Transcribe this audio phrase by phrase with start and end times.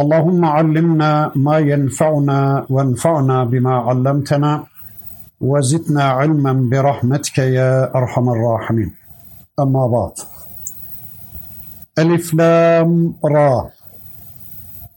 [0.00, 4.64] اللهم علمنا ما ينفعنا وانفعنا بما علمتنا
[5.40, 8.90] وزدنا علما برحمتك يا أرحم الراحمين.
[9.60, 10.12] أما بعد.
[11.98, 13.70] ألف لام را.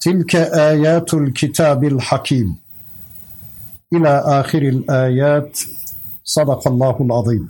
[0.02, 0.36] تلك
[0.72, 2.58] آيات الكتاب الحكيم.
[3.94, 5.60] إلى آخر الآيات.
[6.24, 7.50] صدق الله العظيم.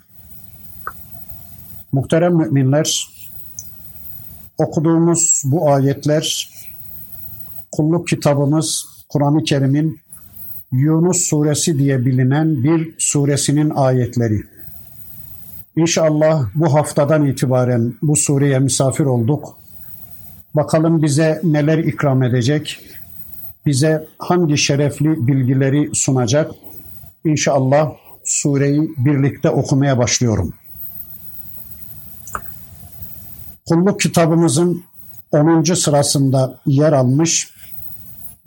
[1.92, 3.08] Muhterem müminler,
[4.58, 6.53] okuduğumuz bu ayetler
[7.74, 10.00] kulluk kitabımız Kur'an-ı Kerim'in
[10.72, 14.42] Yunus suresi diye bilinen bir suresinin ayetleri.
[15.76, 19.58] İnşallah bu haftadan itibaren bu sureye misafir olduk.
[20.54, 22.80] Bakalım bize neler ikram edecek,
[23.66, 26.52] bize hangi şerefli bilgileri sunacak.
[27.26, 27.92] İnşallah
[28.26, 30.54] sureyi birlikte okumaya başlıyorum.
[33.68, 34.84] Kulluk kitabımızın
[35.32, 35.64] 10.
[35.64, 37.53] sırasında yer almış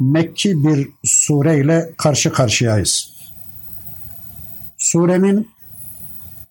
[0.00, 3.12] Mekki bir sure ile karşı karşıyayız.
[4.78, 5.50] Surenin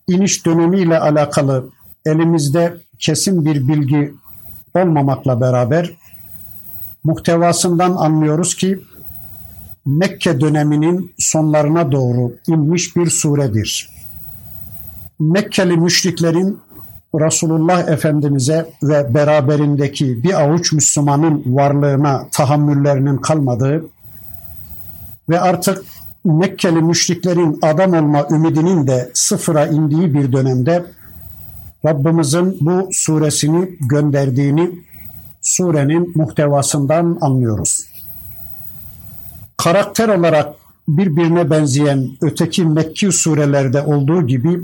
[0.08, 1.70] iniş dönemiyle alakalı
[2.06, 4.14] elimizde kesin bir bilgi
[4.76, 5.92] olmamakla beraber
[7.04, 8.80] muhtevasından anlıyoruz ki
[9.86, 13.90] Mekke döneminin sonlarına doğru inmiş bir suredir.
[15.20, 16.60] Mekkeli müşriklerin
[17.20, 23.86] Resulullah Efendimiz'e ve beraberindeki bir avuç Müslümanın varlığına tahammüllerinin kalmadığı
[25.30, 25.84] ve artık
[26.26, 30.86] Mekkeli müşriklerin adam olma ümidinin de sıfıra indiği bir dönemde
[31.86, 34.72] Rabbimizin bu suresini gönderdiğini
[35.42, 37.86] surenin muhtevasından anlıyoruz.
[39.58, 40.56] Karakter olarak
[40.88, 44.62] birbirine benzeyen öteki Mekki surelerde olduğu gibi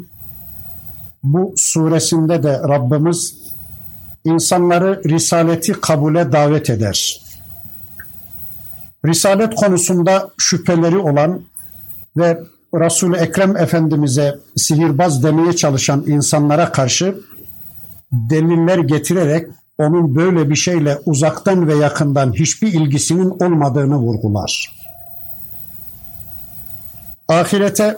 [1.23, 3.35] bu suresinde de Rabbimiz
[4.25, 7.21] insanları risaleti kabule davet eder.
[9.05, 11.41] Risalet konusunda şüpheleri olan
[12.17, 12.39] ve
[12.73, 17.21] Resul-i Ekrem Efendimiz'e sihirbaz demeye çalışan insanlara karşı
[18.11, 24.81] deliller getirerek onun böyle bir şeyle uzaktan ve yakından hiçbir ilgisinin olmadığını vurgular.
[27.27, 27.97] Ahirete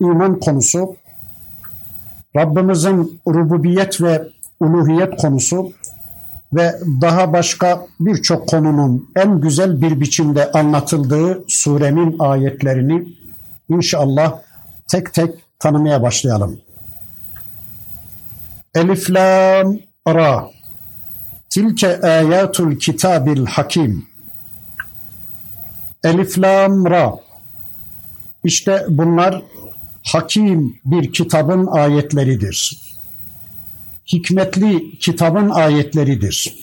[0.00, 0.96] iman konusu
[2.36, 4.28] Rabbimizin rububiyet ve
[4.60, 5.72] uluhiyet konusu
[6.52, 13.08] ve daha başka birçok konunun en güzel bir biçimde anlatıldığı surenin ayetlerini
[13.68, 14.38] inşallah
[14.88, 16.60] tek tek tanımaya başlayalım.
[18.74, 19.78] Elif lam
[20.08, 20.50] ra.
[21.50, 24.06] Tilke ayatul kitabil hakim.
[26.04, 27.14] Elif lam ra.
[28.44, 29.42] İşte bunlar
[30.04, 32.80] hakim bir kitabın ayetleridir.
[34.06, 36.54] Hikmetli kitabın ayetleridir.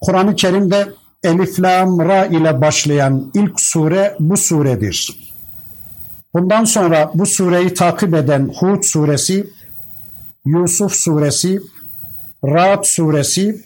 [0.00, 0.88] Kur'an-ı Kerim'de
[1.24, 5.28] Elif Lam Ra ile başlayan ilk sure bu suredir.
[6.34, 9.50] Bundan sonra bu sureyi takip eden Hud suresi,
[10.44, 11.60] Yusuf suresi,
[12.44, 13.64] Ra'd suresi,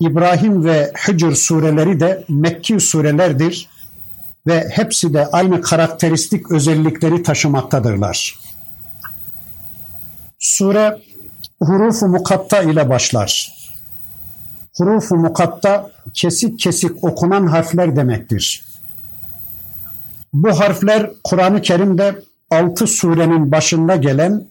[0.00, 3.68] İbrahim ve Hicr sureleri de Mekki surelerdir
[4.46, 8.38] ve hepsi de aynı karakteristik özellikleri taşımaktadırlar.
[10.38, 10.98] Sure
[11.60, 13.54] hurufu mukatta ile başlar.
[14.78, 18.64] Hurufu mukatta kesik kesik okunan harfler demektir.
[20.32, 24.44] Bu harfler Kur'an-ı Kerim'de altı surenin başında gelen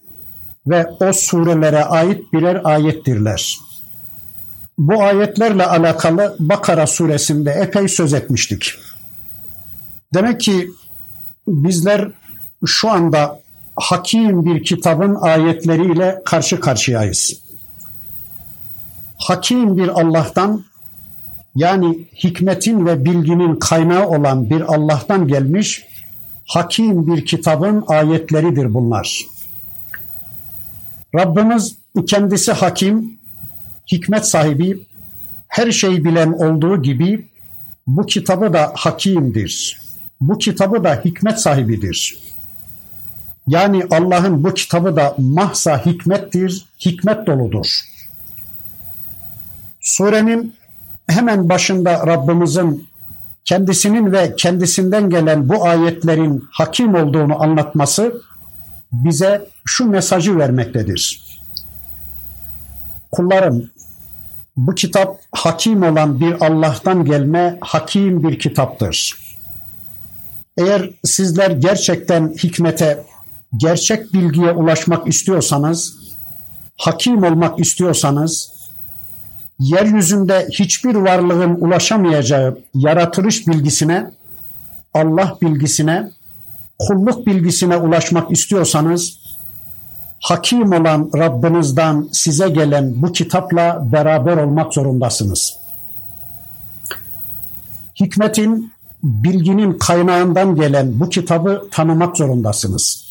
[0.66, 3.58] ve o surelere ait birer ayettirler.
[4.78, 8.74] Bu ayetlerle alakalı Bakara suresinde epey söz etmiştik.
[10.14, 10.70] Demek ki
[11.48, 12.10] bizler
[12.66, 13.40] şu anda
[13.76, 17.40] hakim bir kitabın ayetleriyle karşı karşıyayız.
[19.18, 20.64] Hakim bir Allah'tan
[21.56, 25.84] yani hikmetin ve bilginin kaynağı olan bir Allah'tan gelmiş
[26.46, 29.20] hakim bir kitabın ayetleridir bunlar.
[31.14, 31.76] Rabbimiz
[32.06, 33.18] kendisi hakim,
[33.92, 34.86] hikmet sahibi,
[35.48, 37.28] her şeyi bilen olduğu gibi
[37.86, 39.83] bu kitabı da hakimdir
[40.28, 42.18] bu kitabı da hikmet sahibidir.
[43.46, 47.66] Yani Allah'ın bu kitabı da mahsa hikmettir, hikmet doludur.
[49.80, 50.54] Surenin
[51.06, 52.88] hemen başında Rabbimizin
[53.44, 58.22] kendisinin ve kendisinden gelen bu ayetlerin hakim olduğunu anlatması
[58.92, 61.24] bize şu mesajı vermektedir.
[63.12, 63.70] Kullarım
[64.56, 69.23] bu kitap hakim olan bir Allah'tan gelme hakim bir kitaptır.
[70.58, 73.04] Eğer sizler gerçekten hikmete,
[73.56, 75.94] gerçek bilgiye ulaşmak istiyorsanız,
[76.76, 78.50] hakim olmak istiyorsanız,
[79.58, 84.10] yeryüzünde hiçbir varlığın ulaşamayacağı yaratılış bilgisine,
[84.94, 86.10] Allah bilgisine,
[86.78, 89.18] kulluk bilgisine ulaşmak istiyorsanız,
[90.20, 95.56] hakim olan Rabbinizden size gelen bu kitapla beraber olmak zorundasınız.
[98.00, 98.73] Hikmetin,
[99.04, 103.04] bilginin kaynağından gelen bu kitabı tanımak zorundasınız.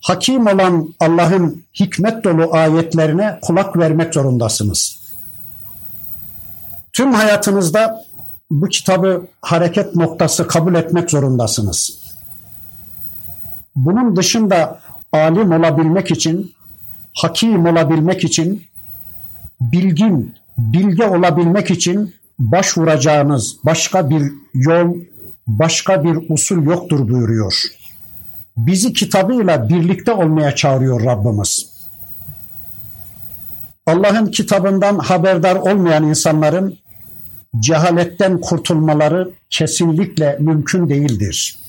[0.00, 4.98] Hakim olan Allah'ın hikmet dolu ayetlerine kulak vermek zorundasınız.
[6.92, 8.04] Tüm hayatınızda
[8.50, 11.98] bu kitabı hareket noktası kabul etmek zorundasınız.
[13.76, 14.80] Bunun dışında
[15.12, 16.52] alim olabilmek için,
[17.16, 18.64] hakim olabilmek için,
[19.60, 24.94] bilgin, bilge olabilmek için başvuracağınız başka bir yol,
[25.46, 27.62] başka bir usul yoktur buyuruyor.
[28.56, 31.74] Bizi kitabıyla birlikte olmaya çağırıyor Rabbimiz.
[33.86, 36.78] Allah'ın kitabından haberdar olmayan insanların
[37.60, 41.64] cehaletten kurtulmaları kesinlikle mümkün değildir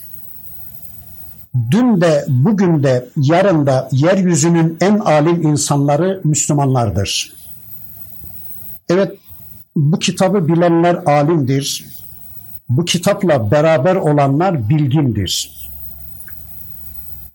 [1.71, 7.33] dün de, bugün de, yarın da yeryüzünün en alim insanları Müslümanlardır.
[8.89, 9.11] Evet,
[9.75, 11.85] bu kitabı bilenler alimdir.
[12.69, 15.51] Bu kitapla beraber olanlar bilgindir.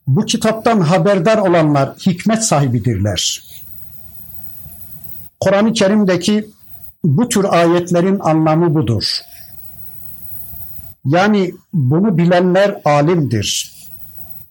[0.07, 3.43] Bu kitaptan haberdar olanlar hikmet sahibidirler.
[5.41, 6.49] Kur'an-ı Kerim'deki
[7.05, 9.19] bu tür ayetlerin anlamı budur.
[11.05, 13.81] Yani bunu bilenler alimdir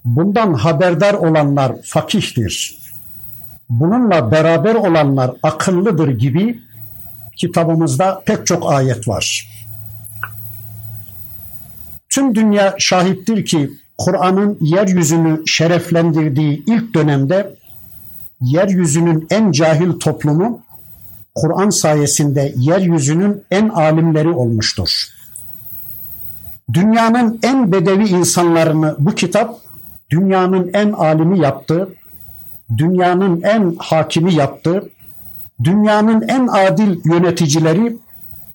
[0.06, 2.80] Bundan haberdar olanlar fakihtir.
[3.70, 6.60] Bununla beraber olanlar akıllıdır gibi
[7.40, 9.50] kitabımızda pek çok ayet var.
[12.10, 17.56] Tüm dünya şahittir ki Kur'an'ın yeryüzünü şereflendirdiği ilk dönemde
[18.42, 20.62] yeryüzünün en cahil toplumu
[21.36, 25.06] Kur'an sayesinde yeryüzünün en alimleri olmuştur.
[26.74, 29.60] Dünyanın en bedevi insanlarını bu kitap
[30.10, 31.90] dünyanın en alimi yaptı,
[32.78, 34.90] dünyanın en hakimi yaptı,
[35.64, 37.98] dünyanın en adil yöneticileri,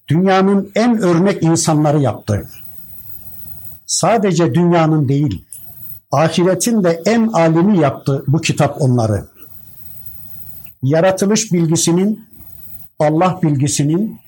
[0.09, 2.49] dünyanın en örnek insanları yaptı.
[3.87, 5.45] Sadece dünyanın değil,
[6.12, 9.25] ahiretin de en alimi yaptı bu kitap onları.
[10.83, 12.25] Yaratılış bilgisinin,
[12.99, 14.21] Allah bilgisinin,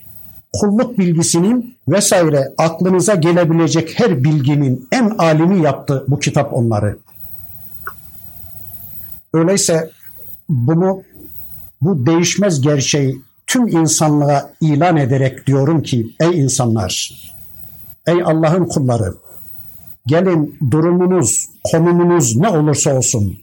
[0.52, 6.98] kulluk bilgisinin vesaire aklınıza gelebilecek her bilginin en alimi yaptı bu kitap onları.
[9.32, 9.90] Öyleyse
[10.48, 11.02] bunu
[11.86, 17.12] bu değişmez gerçeği tüm insanlığa ilan ederek diyorum ki ey insanlar,
[18.06, 19.14] ey Allah'ın kulları
[20.06, 23.38] gelin durumunuz, konumunuz ne olursa olsun,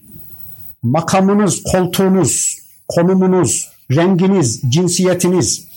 [0.82, 2.58] makamınız, koltuğunuz,
[2.88, 5.68] konumunuz, renginiz, cinsiyetiniz,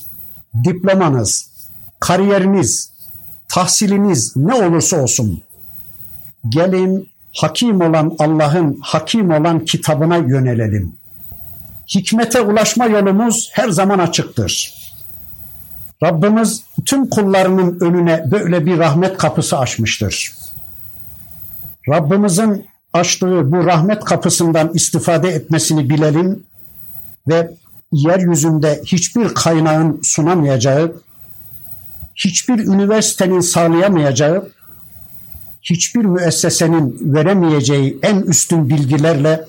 [0.63, 1.49] diplomanız,
[1.99, 2.91] kariyeriniz,
[3.53, 5.41] tahsiliniz ne olursa olsun
[6.49, 10.95] gelin hakim olan Allah'ın hakim olan kitabına yönelelim.
[11.95, 14.73] Hikmete ulaşma yolumuz her zaman açıktır.
[16.03, 20.33] Rabbimiz tüm kullarının önüne böyle bir rahmet kapısı açmıştır.
[21.89, 26.43] Rabbimizin açtığı bu rahmet kapısından istifade etmesini bilelim
[27.27, 27.51] ve
[27.91, 30.95] yeryüzünde hiçbir kaynağın sunamayacağı,
[32.15, 34.49] hiçbir üniversitenin sağlayamayacağı
[35.69, 39.45] hiçbir müessesenin veremeyeceği en üstün bilgilerle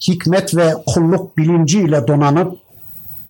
[0.00, 2.58] hikmet ve kulluk bilinciyle donanıp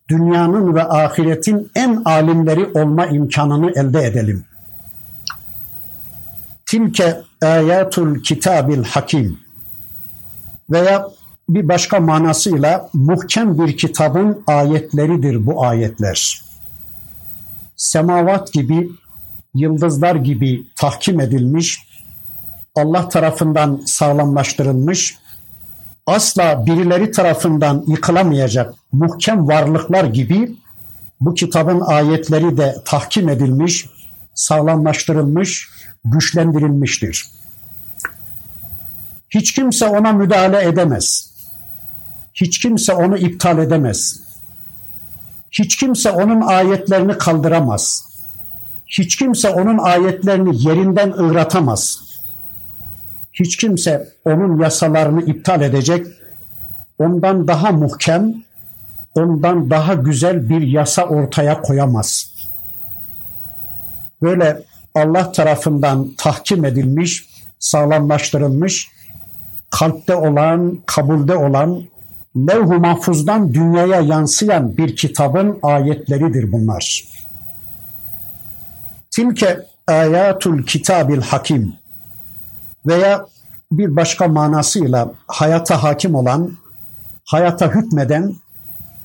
[0.08, 4.44] dünyanın ve ahiretin en alimleri olma imkanını elde edelim.
[6.66, 9.38] Tilke ayatul kitabil hakim
[10.70, 11.08] veya
[11.49, 16.42] bir başka manasıyla muhkem bir kitabın ayetleridir bu ayetler.
[17.76, 18.90] Semavat gibi,
[19.54, 21.87] yıldızlar gibi tahkim edilmiş,
[22.75, 25.18] Allah tarafından sağlamlaştırılmış,
[26.06, 30.56] asla birileri tarafından yıkılamayacak muhkem varlıklar gibi
[31.20, 33.86] bu kitabın ayetleri de tahkim edilmiş,
[34.34, 35.70] sağlamlaştırılmış,
[36.04, 37.30] güçlendirilmiştir.
[39.30, 41.30] Hiç kimse ona müdahale edemez.
[42.34, 44.20] Hiç kimse onu iptal edemez.
[45.50, 48.04] Hiç kimse onun ayetlerini kaldıramaz.
[48.86, 52.05] Hiç kimse onun ayetlerini yerinden ıratamaz.
[53.40, 56.06] Hiç kimse onun yasalarını iptal edecek,
[56.98, 58.34] ondan daha muhkem,
[59.14, 62.32] ondan daha güzel bir yasa ortaya koyamaz.
[64.22, 64.62] Böyle
[64.94, 67.28] Allah tarafından tahkim edilmiş,
[67.58, 68.88] sağlamlaştırılmış,
[69.70, 71.82] kalpte olan, kabulde olan,
[72.36, 77.04] levh-u mahfuzdan dünyaya yansıyan bir kitabın ayetleridir bunlar.
[79.10, 81.74] Tilke ayatul kitabil hakim
[82.86, 83.26] veya
[83.72, 86.52] bir başka manasıyla hayata hakim olan,
[87.24, 88.34] hayata hükmeden,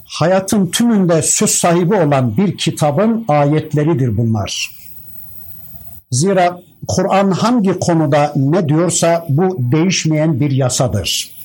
[0.05, 4.81] hayatın tümünde söz sahibi olan bir kitabın ayetleridir bunlar.
[6.11, 11.41] Zira Kur'an hangi konuda ne diyorsa bu değişmeyen bir yasadır.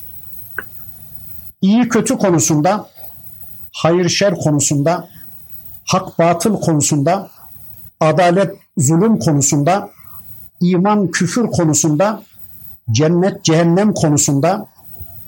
[1.62, 2.86] İyi kötü konusunda,
[3.72, 5.08] hayır şer konusunda,
[5.84, 7.30] hak batıl konusunda,
[8.00, 9.90] adalet zulüm konusunda,
[10.60, 12.22] iman küfür konusunda,
[12.90, 14.66] cennet cehennem konusunda,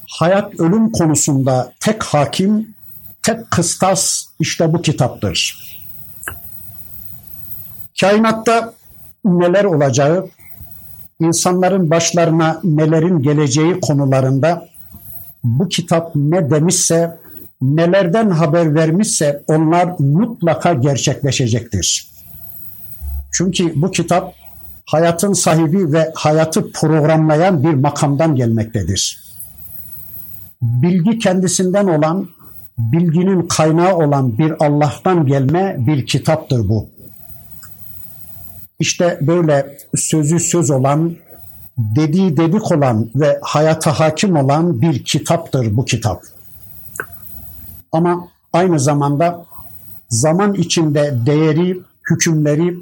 [0.08, 2.75] hayat ölüm konusunda tek hakim,
[3.23, 5.68] tek kıstas işte bu kitaptır.
[8.00, 8.75] Kainatta
[9.25, 10.28] neler olacağı,
[11.20, 14.68] insanların başlarına nelerin geleceği konularında
[15.44, 17.18] bu kitap ne demişse,
[17.62, 22.08] nelerden haber vermişse onlar mutlaka gerçekleşecektir.
[23.32, 24.35] Çünkü bu kitap
[24.88, 29.21] hayatın sahibi ve hayatı programlayan bir makamdan gelmektedir.
[30.62, 32.28] Bilgi kendisinden olan,
[32.78, 36.88] bilginin kaynağı olan bir Allah'tan gelme bir kitaptır bu.
[38.78, 41.16] İşte böyle sözü söz olan,
[41.78, 46.23] dediği dedik olan ve hayata hakim olan bir kitaptır bu kitap.
[47.92, 49.45] Ama aynı zamanda
[50.09, 51.80] zaman içinde değeri,
[52.11, 52.75] hükümleri,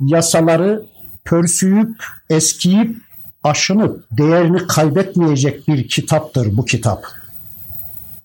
[0.00, 0.86] yasaları
[1.26, 2.96] pörsüyüp, eskiyip,
[3.42, 7.04] aşınıp değerini kaybetmeyecek bir kitaptır bu kitap.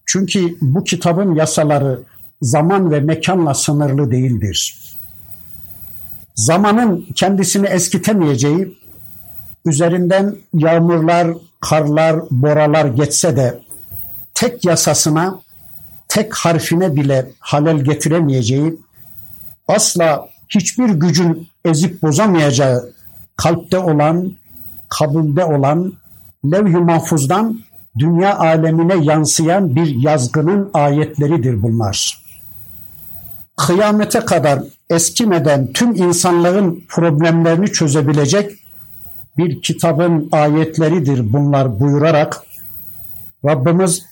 [0.05, 1.99] Çünkü bu kitabın yasaları
[2.41, 4.81] zaman ve mekanla sınırlı değildir
[6.35, 8.77] zamanın kendisini eskitemeyeceği,
[9.65, 11.27] üzerinden yağmurlar,
[11.59, 13.59] karlar, boralar geçse de
[14.33, 15.39] tek yasasına,
[16.07, 18.79] tek harfine bile halel getiremeyeceği,
[19.67, 22.93] asla hiçbir gücün ezip bozamayacağı
[23.37, 24.31] kalpte olan,
[24.89, 25.93] kabulde olan,
[26.45, 27.59] levh-i mahfuzdan
[27.99, 32.21] dünya alemine yansıyan bir yazgının ayetleridir bunlar.
[33.57, 38.51] Kıyamete kadar eskimeden tüm insanlığın problemlerini çözebilecek
[39.37, 42.43] bir kitabın ayetleridir bunlar buyurarak
[43.45, 44.05] Rabbimiz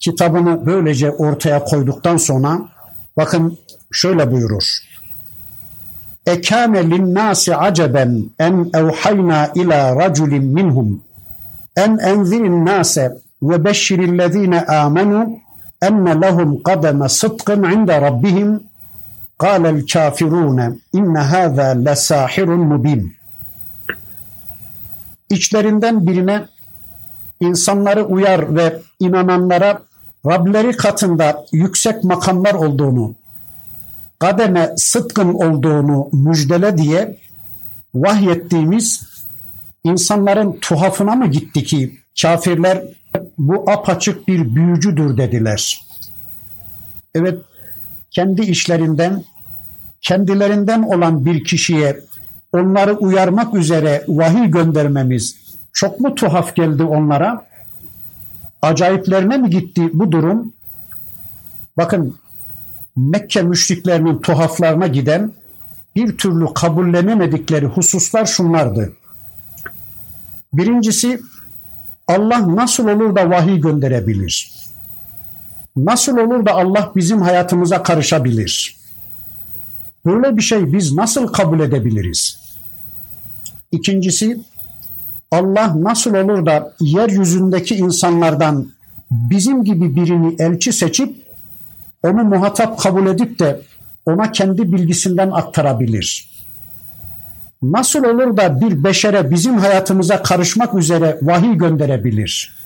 [0.00, 2.68] kitabını böylece ortaya koyduktan sonra
[3.16, 3.58] bakın
[3.92, 4.91] şöyle buyurur
[6.26, 11.02] ekâne linnâsi aceben en evhaynâ ilâ raculin minhum.
[11.76, 13.12] En enzirin nâse
[13.42, 15.38] ve beşşirillezîne âmenû
[15.82, 18.62] enne lehum kademe sıdkın inde rabbihim.
[19.38, 23.12] Kâlel kâfirûne inne hâzâ lesâhirun mubîn.
[25.30, 26.44] İçlerinden birine
[27.40, 29.82] insanları uyar ve inananlara
[30.26, 33.14] Rableri katında yüksek makamlar olduğunu
[34.22, 37.16] kademe sıtkın olduğunu müjdele diye
[37.94, 39.02] vahyettiğimiz
[39.84, 42.82] insanların tuhafına mı gitti ki kafirler
[43.38, 45.86] bu apaçık bir büyücüdür dediler.
[47.14, 47.38] Evet
[48.10, 49.24] kendi işlerinden
[50.00, 52.00] kendilerinden olan bir kişiye
[52.52, 55.36] onları uyarmak üzere vahiy göndermemiz
[55.72, 57.46] çok mu tuhaf geldi onlara?
[58.62, 60.52] Acayiplerine mi gitti bu durum?
[61.76, 62.16] Bakın
[62.96, 65.32] Mekke müşriklerinin tuhaflarına giden
[65.96, 68.92] bir türlü kabullenemedikleri hususlar şunlardı.
[70.52, 71.20] Birincisi
[72.08, 74.52] Allah nasıl olur da vahiy gönderebilir?
[75.76, 78.76] Nasıl olur da Allah bizim hayatımıza karışabilir?
[80.06, 82.38] Böyle bir şey biz nasıl kabul edebiliriz?
[83.72, 84.40] İkincisi
[85.30, 88.72] Allah nasıl olur da yeryüzündeki insanlardan
[89.10, 91.21] bizim gibi birini elçi seçip
[92.02, 93.60] onu muhatap kabul edip de
[94.06, 96.32] ona kendi bilgisinden aktarabilir?
[97.62, 102.56] Nasıl olur da bir beşere bizim hayatımıza karışmak üzere vahiy gönderebilir?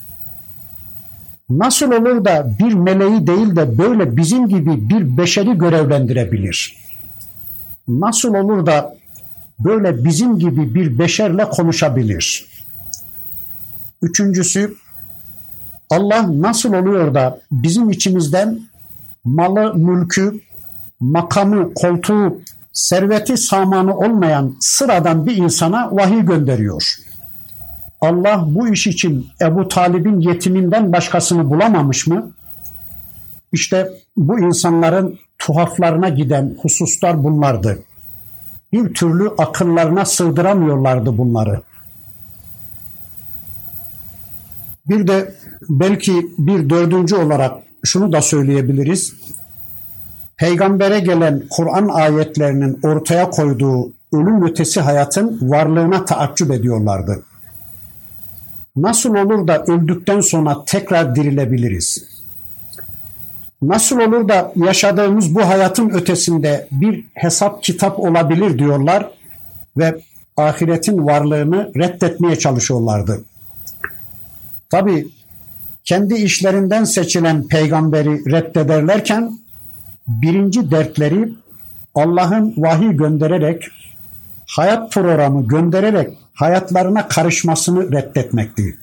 [1.50, 6.86] Nasıl olur da bir meleği değil de böyle bizim gibi bir beşeri görevlendirebilir?
[7.88, 8.96] nasıl olur da
[9.58, 12.46] böyle bizim gibi bir beşerle konuşabilir?
[14.02, 14.74] Üçüncüsü
[15.90, 18.60] Allah nasıl oluyor da bizim içimizden
[19.26, 20.40] malı, mülkü,
[21.00, 22.40] makamı, koltuğu
[22.72, 26.96] serveti samanı olmayan sıradan bir insana vahiy gönderiyor.
[28.00, 32.30] Allah bu iş için Ebu Talib'in yetiminden başkasını bulamamış mı?
[33.52, 37.78] İşte bu insanların tuhaflarına giden hususlar bunlardı.
[38.72, 41.62] Bir türlü akıllarına sığdıramıyorlardı bunları.
[44.86, 45.34] Bir de
[45.68, 49.14] belki bir dördüncü olarak şunu da söyleyebiliriz.
[50.36, 57.22] Peygambere gelen Kur'an ayetlerinin ortaya koyduğu ölüm ötesi hayatın varlığına taaccüp ediyorlardı.
[58.76, 62.04] Nasıl olur da öldükten sonra tekrar dirilebiliriz?
[63.62, 69.10] Nasıl olur da yaşadığımız bu hayatın ötesinde bir hesap kitap olabilir diyorlar
[69.76, 70.00] ve
[70.36, 73.24] ahiretin varlığını reddetmeye çalışıyorlardı.
[74.70, 75.08] Tabi
[75.86, 79.38] kendi işlerinden seçilen peygamberi reddederlerken
[80.08, 81.32] birinci dertleri
[81.94, 83.64] Allah'ın vahiy göndererek,
[84.46, 88.78] hayat programı göndererek hayatlarına karışmasını reddetmekti.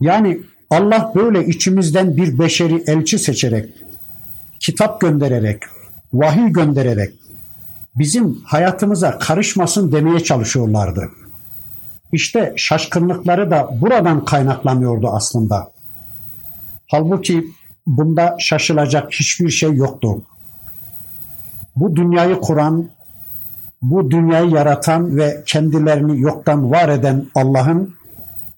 [0.00, 0.40] Yani
[0.70, 3.74] Allah böyle içimizden bir beşeri elçi seçerek,
[4.60, 5.62] kitap göndererek,
[6.12, 7.14] vahiy göndererek
[7.94, 11.10] bizim hayatımıza karışmasın demeye çalışıyorlardı.
[12.12, 15.70] İşte şaşkınlıkları da buradan kaynaklanıyordu aslında.
[16.90, 17.46] Halbuki
[17.86, 20.22] bunda şaşılacak hiçbir şey yoktu.
[21.76, 22.88] Bu dünyayı kuran,
[23.82, 27.94] bu dünyayı yaratan ve kendilerini yoktan var eden Allah'ın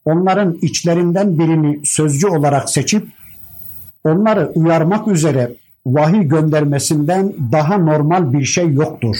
[0.04, 3.08] onların içlerinden birini sözcü olarak seçip
[4.04, 5.52] onları uyarmak üzere
[5.86, 9.16] vahiy göndermesinden daha normal bir şey yoktur.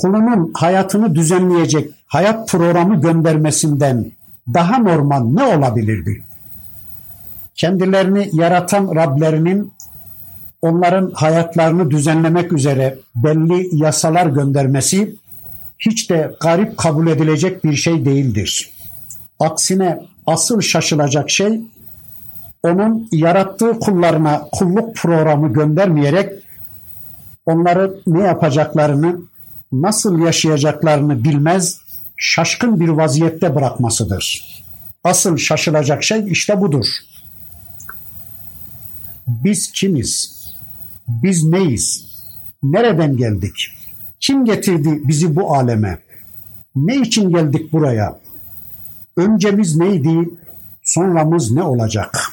[0.00, 4.12] Kulunun hayatını düzenleyecek hayat programı göndermesinden
[4.54, 6.24] daha normal ne olabilirdi?
[7.54, 9.72] Kendilerini yaratan Rablerinin
[10.62, 15.16] onların hayatlarını düzenlemek üzere belli yasalar göndermesi
[15.78, 18.72] hiç de garip kabul edilecek bir şey değildir.
[19.40, 21.60] Aksine asıl şaşılacak şey
[22.62, 26.32] onun yarattığı kullarına kulluk programı göndermeyerek
[27.46, 29.18] onları ne yapacaklarını,
[29.72, 31.80] nasıl yaşayacaklarını bilmez,
[32.16, 34.44] şaşkın bir vaziyette bırakmasıdır.
[35.04, 36.86] Asıl şaşılacak şey işte budur.
[39.26, 40.38] Biz kimiz?
[41.08, 42.04] Biz neyiz?
[42.62, 43.54] Nereden geldik?
[44.20, 45.98] Kim getirdi bizi bu aleme?
[46.76, 48.18] Ne için geldik buraya?
[49.16, 50.30] Öncemiz neydi?
[50.82, 52.32] Sonramız ne olacak?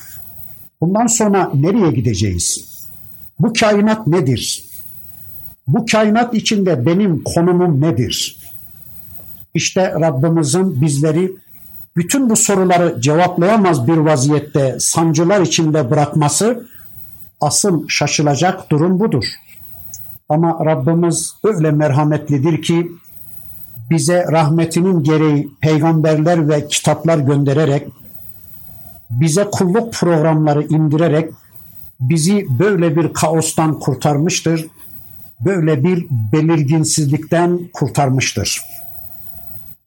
[0.81, 2.75] Bundan sonra nereye gideceğiz?
[3.39, 4.64] Bu kainat nedir?
[5.67, 8.37] Bu kainat içinde benim konumum nedir?
[9.53, 11.31] İşte Rabbimizin bizleri
[11.97, 16.67] bütün bu soruları cevaplayamaz bir vaziyette sancılar içinde bırakması
[17.41, 19.25] asıl şaşılacak durum budur.
[20.29, 22.91] Ama Rabbimiz öyle merhametlidir ki
[23.89, 27.87] bize rahmetinin gereği peygamberler ve kitaplar göndererek
[29.09, 31.31] bize kulluk programları indirerek
[31.99, 34.65] bizi böyle bir kaostan kurtarmıştır.
[35.39, 38.61] Böyle bir belirginsizlikten kurtarmıştır.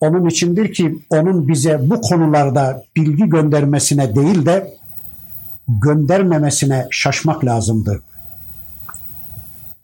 [0.00, 4.74] Onun içindir ki onun bize bu konularda bilgi göndermesine değil de
[5.68, 8.02] göndermemesine şaşmak lazımdı.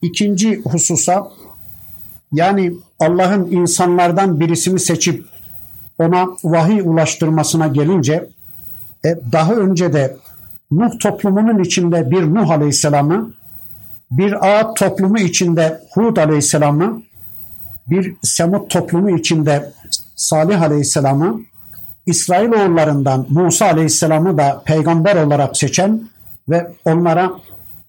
[0.02, 1.28] İkinci hususa
[2.32, 5.24] yani Allah'ın insanlardan birisini seçip
[5.98, 8.28] ona vahiy ulaştırmasına gelince
[9.04, 10.16] e, daha önce de
[10.70, 13.34] Nuh toplumunun içinde bir Nuh Aleyhisselam'ı,
[14.10, 17.02] bir Ağat toplumu içinde Hud Aleyhisselam'ı,
[17.86, 19.72] bir Semud toplumu içinde
[20.16, 21.40] Salih Aleyhisselam'ı,
[22.06, 26.08] İsrailoğullarından Musa Aleyhisselam'ı da peygamber olarak seçen
[26.48, 27.32] ve onlara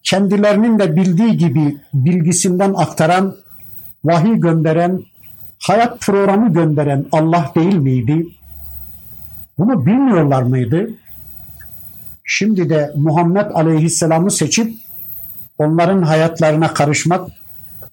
[0.03, 3.35] kendilerinin de bildiği gibi bilgisinden aktaran,
[4.03, 5.03] vahiy gönderen,
[5.59, 8.27] hayat programı gönderen Allah değil miydi?
[9.57, 10.89] Bunu bilmiyorlar mıydı?
[12.23, 14.73] Şimdi de Muhammed Aleyhisselam'ı seçip
[15.57, 17.29] onların hayatlarına karışmak,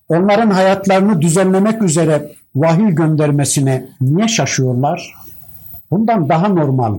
[0.09, 5.15] onların hayatlarını düzenlemek üzere vahiy göndermesine niye şaşıyorlar?
[5.91, 6.99] Bundan daha normal,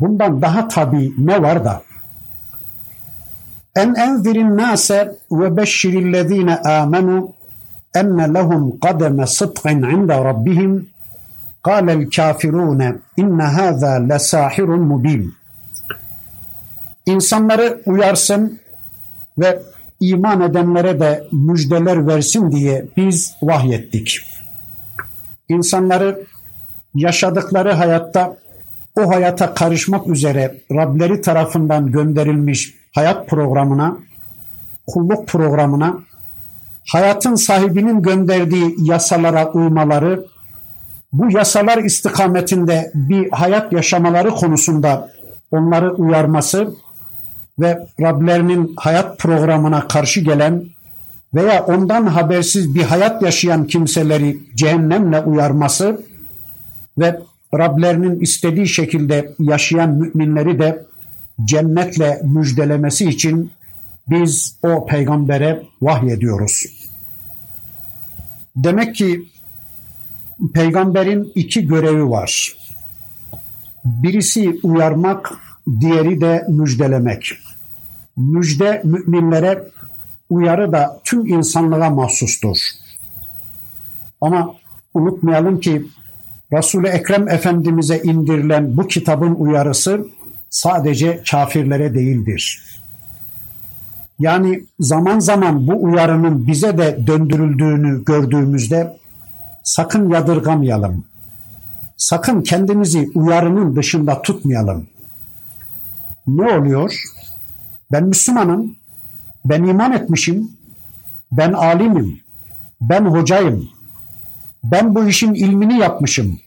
[0.00, 1.82] bundan daha tabi ne var da?
[3.76, 7.32] En enzirin nase ve beşşirillezine amenu
[7.94, 10.90] enne lehum kademe sıdkın inde rabbihim
[11.62, 15.34] kâlel kafirûne inne hâzâ lesâhirun mubin.
[17.06, 18.60] İnsanları uyarsın
[19.38, 19.62] ve
[20.02, 24.18] iman edenlere de müjdeler versin diye biz vahyettik.
[25.48, 26.24] İnsanları
[26.94, 28.36] yaşadıkları hayatta
[29.00, 33.96] o hayata karışmak üzere Rableri tarafından gönderilmiş hayat programına,
[34.86, 35.98] kulluk programına
[36.88, 40.24] hayatın sahibinin gönderdiği yasalara uymaları,
[41.12, 45.10] bu yasalar istikametinde bir hayat yaşamaları konusunda
[45.50, 46.74] onları uyarması
[47.58, 50.64] ve Rablerinin hayat programına karşı gelen
[51.34, 56.02] veya ondan habersiz bir hayat yaşayan kimseleri cehennemle uyarması
[56.98, 57.20] ve
[57.58, 60.86] Rablerinin istediği şekilde yaşayan müminleri de
[61.44, 63.50] cennetle müjdelemesi için
[64.08, 66.66] biz o peygambere vahyediyoruz.
[68.56, 69.28] Demek ki
[70.54, 72.56] peygamberin iki görevi var.
[73.84, 75.32] Birisi uyarmak,
[75.80, 77.32] diğeri de müjdelemek.
[78.16, 79.68] Müjde müminlere,
[80.30, 82.56] uyarı da tüm insanlığa mahsustur.
[84.20, 84.54] Ama
[84.94, 85.86] unutmayalım ki
[86.52, 90.06] Resul-i Ekrem Efendimiz'e indirilen bu kitabın uyarısı
[90.50, 92.62] sadece kafirlere değildir.
[94.18, 98.96] Yani zaman zaman bu uyarının bize de döndürüldüğünü gördüğümüzde
[99.62, 101.04] sakın yadırgamayalım.
[101.96, 104.86] Sakın kendimizi uyarının dışında tutmayalım.
[106.26, 106.94] Ne oluyor?
[107.92, 108.76] Ben Müslümanım,
[109.44, 110.50] ben iman etmişim,
[111.32, 112.20] ben alimim,
[112.80, 113.68] ben hocayım,
[114.64, 116.40] ben bu işin ilmini yapmışım,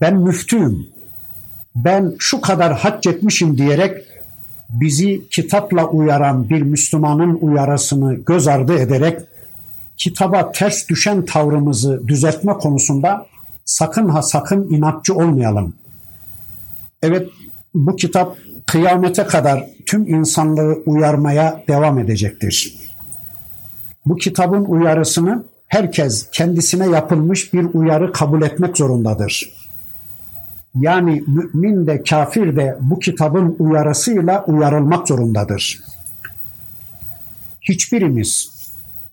[0.00, 0.86] ben müftüyüm,
[1.76, 3.96] ben şu kadar hac etmişim diyerek
[4.70, 9.20] bizi kitapla uyaran bir Müslümanın uyarısını göz ardı ederek
[9.96, 13.26] kitaba ters düşen tavrımızı düzeltme konusunda
[13.64, 15.74] sakın ha sakın inatçı olmayalım.
[17.02, 17.28] Evet
[17.74, 22.78] bu kitap kıyamete kadar tüm insanlığı uyarmaya devam edecektir.
[24.06, 29.52] Bu kitabın uyarısını herkes kendisine yapılmış bir uyarı kabul etmek zorundadır.
[30.74, 35.80] Yani mümin de kafir de bu kitabın uyarısıyla uyarılmak zorundadır.
[37.60, 38.54] Hiçbirimiz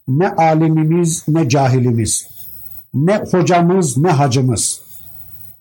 [0.07, 2.27] ne alimimiz ne cahilimiz,
[2.93, 4.81] ne hocamız ne hacımız,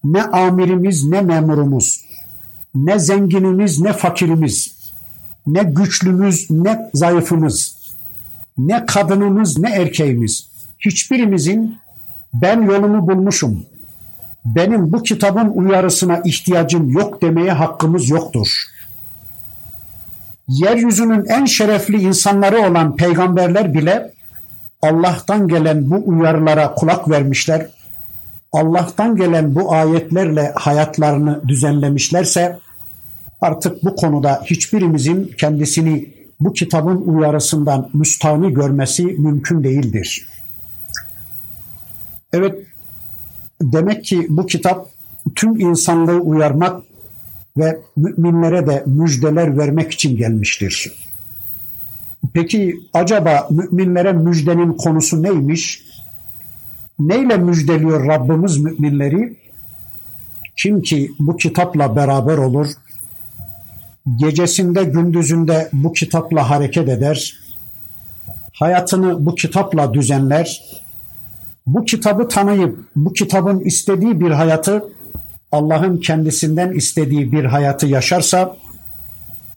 [0.05, 2.05] ne amirimiz ne memurumuz,
[2.75, 4.75] ne zenginimiz ne fakirimiz,
[5.47, 7.77] ne güçlümüz ne zayıfımız,
[8.59, 10.47] ne kadınımız ne erkeğimiz,
[10.79, 11.77] hiçbirimizin
[12.35, 13.67] ben yolumu bulmuşum,
[14.45, 18.49] benim bu kitabın uyarısına ihtiyacım yok demeye hakkımız yoktur.
[20.49, 24.13] Yeryüzünün en şerefli insanları olan peygamberler bile
[24.83, 27.67] Allah'tan gelen bu uyarılara kulak vermişler.
[28.53, 32.59] Allah'tan gelen bu ayetlerle hayatlarını düzenlemişlerse
[33.41, 40.27] artık bu konuda hiçbirimizin kendisini bu kitabın uyarısından müstahni görmesi mümkün değildir.
[42.33, 42.67] Evet
[43.63, 44.87] demek ki bu kitap
[45.35, 46.83] tüm insanlığı uyarmak
[47.57, 50.93] ve müminlere de müjdeler vermek için gelmiştir.
[52.33, 55.90] Peki acaba müminlere müjdenin konusu neymiş?
[57.01, 59.37] Neyle müjdeliyor Rabbimiz müminleri?
[60.57, 62.69] Kim ki bu kitapla beraber olur,
[64.17, 67.37] gecesinde gündüzünde bu kitapla hareket eder,
[68.53, 70.63] hayatını bu kitapla düzenler,
[71.67, 74.85] bu kitabı tanıyıp bu kitabın istediği bir hayatı
[75.53, 78.57] Allah'ın kendisinden istediği bir hayatı yaşarsa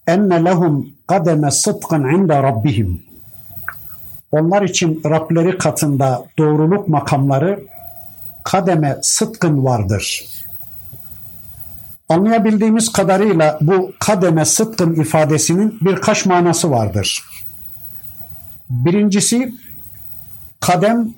[0.07, 3.12] enne lehum kademe sıdkın inde rabbihim
[4.33, 7.63] onlar için Rableri katında doğruluk makamları
[8.43, 10.25] kademe sıdkın vardır.
[12.09, 17.23] Anlayabildiğimiz kadarıyla bu kademe sıdkın ifadesinin birkaç manası vardır.
[18.69, 19.53] Birincisi
[20.59, 21.13] kadem,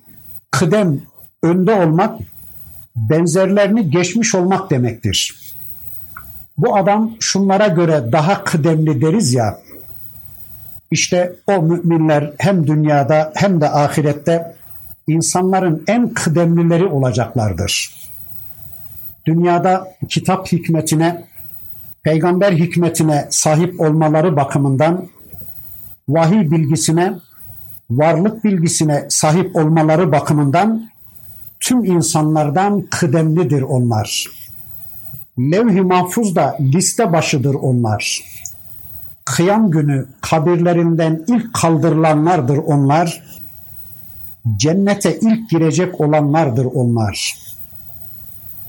[0.52, 1.02] kıdem,
[1.44, 2.20] önde olmak,
[2.96, 5.36] benzerlerini geçmiş olmak demektir.
[6.58, 9.60] Bu adam şunlara göre daha kıdemli deriz ya,
[10.92, 14.56] işte o müminler hem dünyada hem de ahirette
[15.08, 17.96] insanların en kıdemlileri olacaklardır.
[19.26, 21.26] Dünyada kitap hikmetine,
[22.04, 25.08] peygamber hikmetine sahip olmaları bakımından
[26.10, 27.14] vahiy bilgisine,
[27.90, 30.90] varlık bilgisine sahip olmaları bakımından
[31.60, 34.28] tüm insanlardan kıdemlidir onlar.
[35.40, 38.22] Levh-i mahfuzda liste başıdır onlar.
[39.26, 43.24] Kıyam günü kabirlerinden ilk kaldırılanlardır onlar.
[44.56, 47.38] Cennete ilk girecek olanlardır onlar.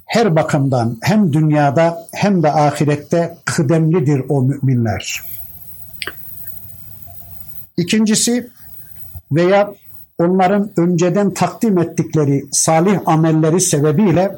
[0.06, 5.22] Her bakımdan hem dünyada hem de ahirette kıdemlidir o müminler.
[7.76, 8.50] İkincisi
[9.32, 9.74] veya
[10.18, 14.36] onların önceden takdim ettikleri salih amelleri sebebiyle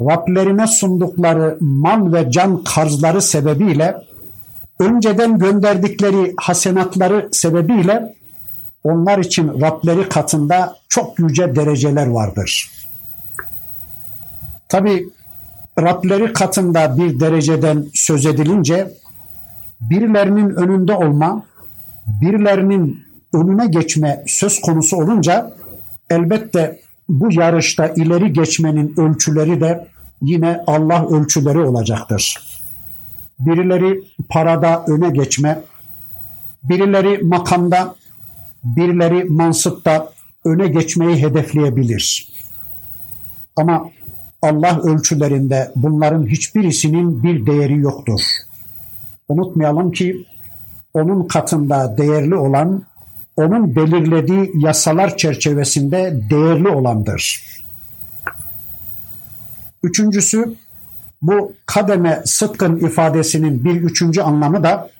[0.00, 3.96] Rablerine sundukları mal ve can karzları sebebiyle
[4.82, 8.14] önceden gönderdikleri hasenatları sebebiyle
[8.84, 12.70] onlar için Rableri katında çok yüce dereceler vardır.
[14.68, 15.08] Tabi
[15.78, 18.92] Rableri katında bir dereceden söz edilince
[19.80, 21.42] birilerinin önünde olma,
[22.06, 25.52] birilerinin önüne geçme söz konusu olunca
[26.10, 29.88] elbette bu yarışta ileri geçmenin ölçüleri de
[30.22, 32.51] yine Allah ölçüleri olacaktır.
[33.46, 35.60] Birileri parada öne geçme,
[36.64, 37.94] birileri makamda,
[38.64, 40.12] birileri mansıpta
[40.44, 42.28] öne geçmeyi hedefleyebilir.
[43.56, 43.90] Ama
[44.42, 48.20] Allah ölçülerinde bunların hiçbirisinin bir değeri yoktur.
[49.28, 50.26] Unutmayalım ki
[50.94, 52.82] onun katında değerli olan,
[53.36, 57.42] onun belirlediği yasalar çerçevesinde değerli olandır.
[59.82, 60.54] Üçüncüsü,
[61.22, 64.90] bu kademe sıdkın ifadesinin bir üçüncü anlamı da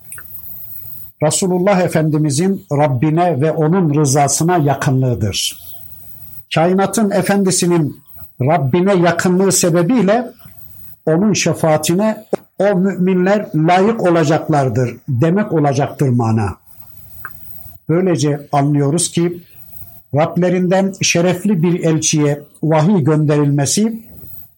[1.22, 5.58] Resulullah Efendimizin Rabbine ve onun rızasına yakınlığıdır.
[6.54, 8.00] Kainatın efendisinin
[8.40, 10.30] Rabbine yakınlığı sebebiyle
[11.06, 12.24] onun şefaatine
[12.58, 16.56] o müminler layık olacaklardır demek olacaktır mana.
[17.88, 19.42] Böylece anlıyoruz ki
[20.14, 24.02] Rablerinden şerefli bir elçiye vahiy gönderilmesi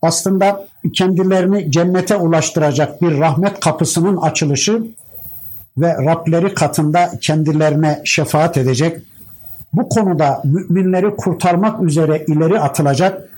[0.02, 4.86] aslında kendilerini cennete ulaştıracak bir rahmet kapısının açılışı
[5.78, 9.02] ve Rableri katında kendilerine şefaat edecek,
[9.72, 13.28] bu konuda müminleri kurtarmak üzere ileri atılacak,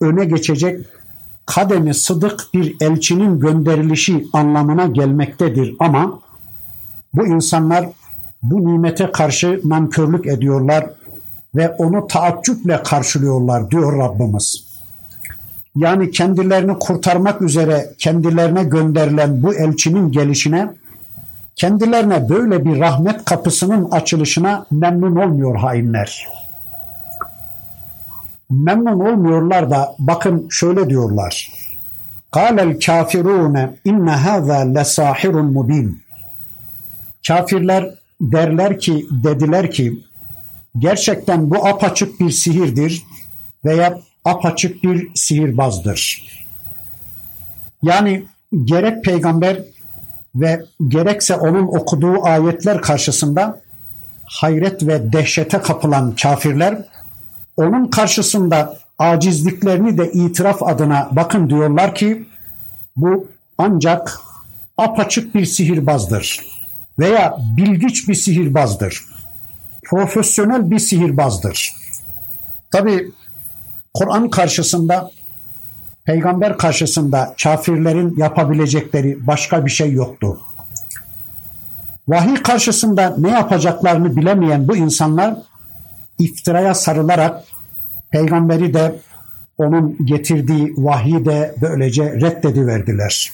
[0.00, 0.86] öne geçecek
[1.46, 6.20] kademi sıdık bir elçinin gönderilişi anlamına gelmektedir ama
[7.14, 7.88] bu insanlar
[8.42, 10.90] bu nimete karşı nankörlük ediyorlar
[11.54, 14.71] ve onu taaccüple karşılıyorlar diyor Rabbimiz.
[15.76, 20.68] Yani kendilerini kurtarmak üzere kendilerine gönderilen bu elçinin gelişine
[21.56, 26.28] kendilerine böyle bir rahmet kapısının açılışına memnun olmuyor hainler.
[28.50, 31.50] Memnun olmuyorlar da bakın şöyle diyorlar.
[32.30, 36.02] Kâlel kafirûne inne hâzâ lesâhirun mubin.
[37.28, 40.00] Kafirler derler ki, dediler ki
[40.78, 43.02] gerçekten bu apaçık bir sihirdir
[43.64, 46.26] veya apaçık bir sihirbazdır.
[47.82, 48.24] Yani
[48.64, 49.58] gerek peygamber
[50.34, 53.60] ve gerekse onun okuduğu ayetler karşısında
[54.24, 56.78] hayret ve dehşete kapılan kafirler
[57.56, 62.28] onun karşısında acizliklerini de itiraf adına bakın diyorlar ki
[62.96, 64.20] bu ancak
[64.78, 66.40] apaçık bir sihirbazdır
[66.98, 69.04] veya bilgiç bir sihirbazdır.
[69.84, 71.72] Profesyonel bir sihirbazdır.
[72.70, 73.10] Tabi
[73.94, 75.10] Kur'an karşısında
[76.04, 80.40] peygamber karşısında kafirlerin yapabilecekleri başka bir şey yoktu.
[82.08, 85.36] Vahiy karşısında ne yapacaklarını bilemeyen bu insanlar
[86.18, 87.44] iftiraya sarılarak
[88.10, 89.00] peygamberi de
[89.58, 93.32] onun getirdiği vahyi de böylece reddediverdiler.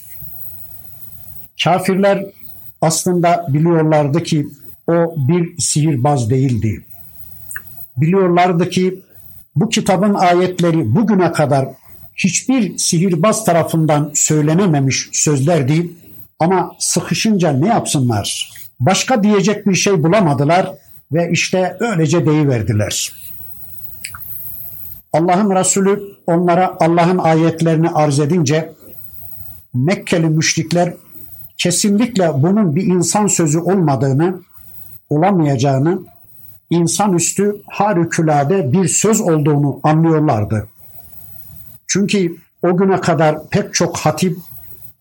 [1.64, 2.24] Kafirler
[2.80, 4.48] aslında biliyorlardı ki
[4.86, 6.84] o bir sihirbaz değildi.
[7.96, 9.02] Biliyorlardı ki
[9.60, 11.68] bu kitabın ayetleri bugüne kadar
[12.16, 15.92] hiçbir sihirbaz tarafından söylenememiş sözler değil
[16.38, 18.52] ama sıkışınca ne yapsınlar?
[18.80, 20.72] Başka diyecek bir şey bulamadılar
[21.12, 23.12] ve işte öylece deyiverdiler.
[25.12, 28.72] Allah'ın Resulü onlara Allah'ın ayetlerini arz edince
[29.74, 30.94] Mekkeli müşrikler
[31.58, 34.40] kesinlikle bunun bir insan sözü olmadığını,
[35.10, 36.02] olamayacağını,
[36.70, 40.68] insanüstü harikulade bir söz olduğunu anlıyorlardı.
[41.86, 44.38] Çünkü o güne kadar pek çok hatip,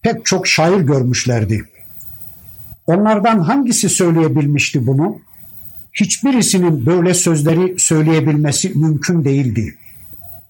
[0.02, 1.66] pek çok şair görmüşlerdi.
[2.88, 5.20] Onlardan hangisi söyleyebilmişti bunu?
[5.94, 9.76] Hiçbirisinin böyle sözleri söyleyebilmesi mümkün değildi.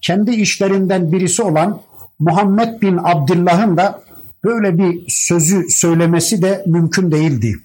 [0.00, 1.80] Kendi işlerinden birisi olan
[2.18, 4.02] Muhammed bin Abdullah'ın da
[4.44, 7.56] böyle bir sözü söylemesi de mümkün değildi.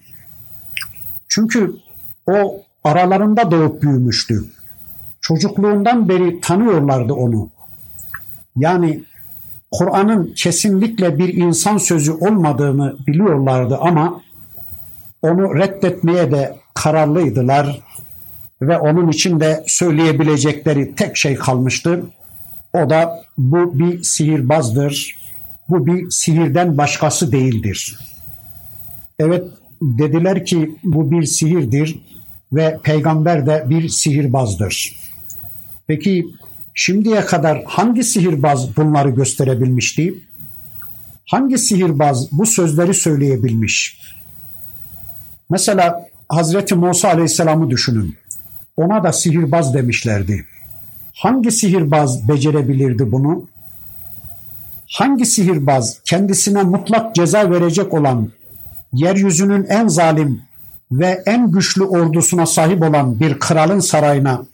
[1.28, 1.72] Çünkü
[2.26, 4.44] o aralarında doğup büyümüştü.
[5.20, 7.50] Çocukluğundan beri tanıyorlardı onu.
[8.56, 9.04] Yani
[9.70, 14.20] Kur'an'ın kesinlikle bir insan sözü olmadığını biliyorlardı ama
[15.22, 17.82] onu reddetmeye de kararlıydılar
[18.62, 22.04] ve onun için de söyleyebilecekleri tek şey kalmıştı.
[22.74, 25.16] O da bu bir sihirbazdır.
[25.68, 27.98] Bu bir sihirden başkası değildir.
[29.18, 29.44] Evet
[29.82, 32.00] dediler ki bu bir sihirdir
[32.54, 34.96] ve peygamber de bir sihirbazdır.
[35.86, 36.26] Peki
[36.74, 40.14] şimdiye kadar hangi sihirbaz bunları gösterebilmişti?
[41.26, 44.00] Hangi sihirbaz bu sözleri söyleyebilmiş?
[45.50, 48.16] Mesela Hazreti Musa Aleyhisselam'ı düşünün.
[48.76, 50.46] ona da sihirbaz demişlerdi.
[51.14, 53.46] Hangi sihirbaz becerebilirdi bunu?
[54.86, 58.30] Hangi sihirbaz kendisine mutlak ceza verecek olan
[58.92, 60.42] yeryüzünün en zalim
[60.92, 64.46] ve en güçlü ordusuna sahip olan bir kralın sarayına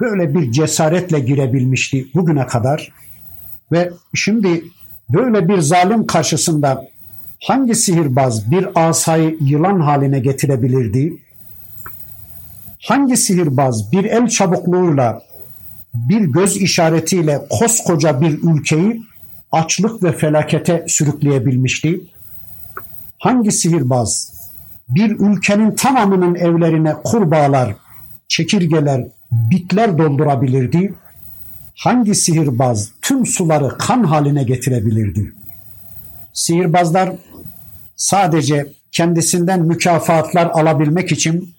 [0.00, 2.92] böyle bir cesaretle girebilmişti bugüne kadar
[3.72, 4.64] ve şimdi
[5.10, 6.88] böyle bir zalim karşısında
[7.42, 11.16] hangi sihirbaz bir asayı yılan haline getirebilirdi?
[12.82, 15.22] Hangi sihirbaz bir el çabukluğuyla
[15.94, 19.02] bir göz işaretiyle koskoca bir ülkeyi
[19.52, 22.00] açlık ve felakete sürükleyebilmişti?
[23.18, 24.37] Hangi sihirbaz
[24.88, 27.76] bir ülkenin tamamının evlerine kurbağalar,
[28.28, 30.94] çekirgeler, bitler doldurabilirdi?
[31.76, 35.32] Hangi sihirbaz tüm suları kan haline getirebilirdi?
[36.32, 37.12] Sihirbazlar
[37.96, 41.54] sadece kendisinden mükafatlar alabilmek için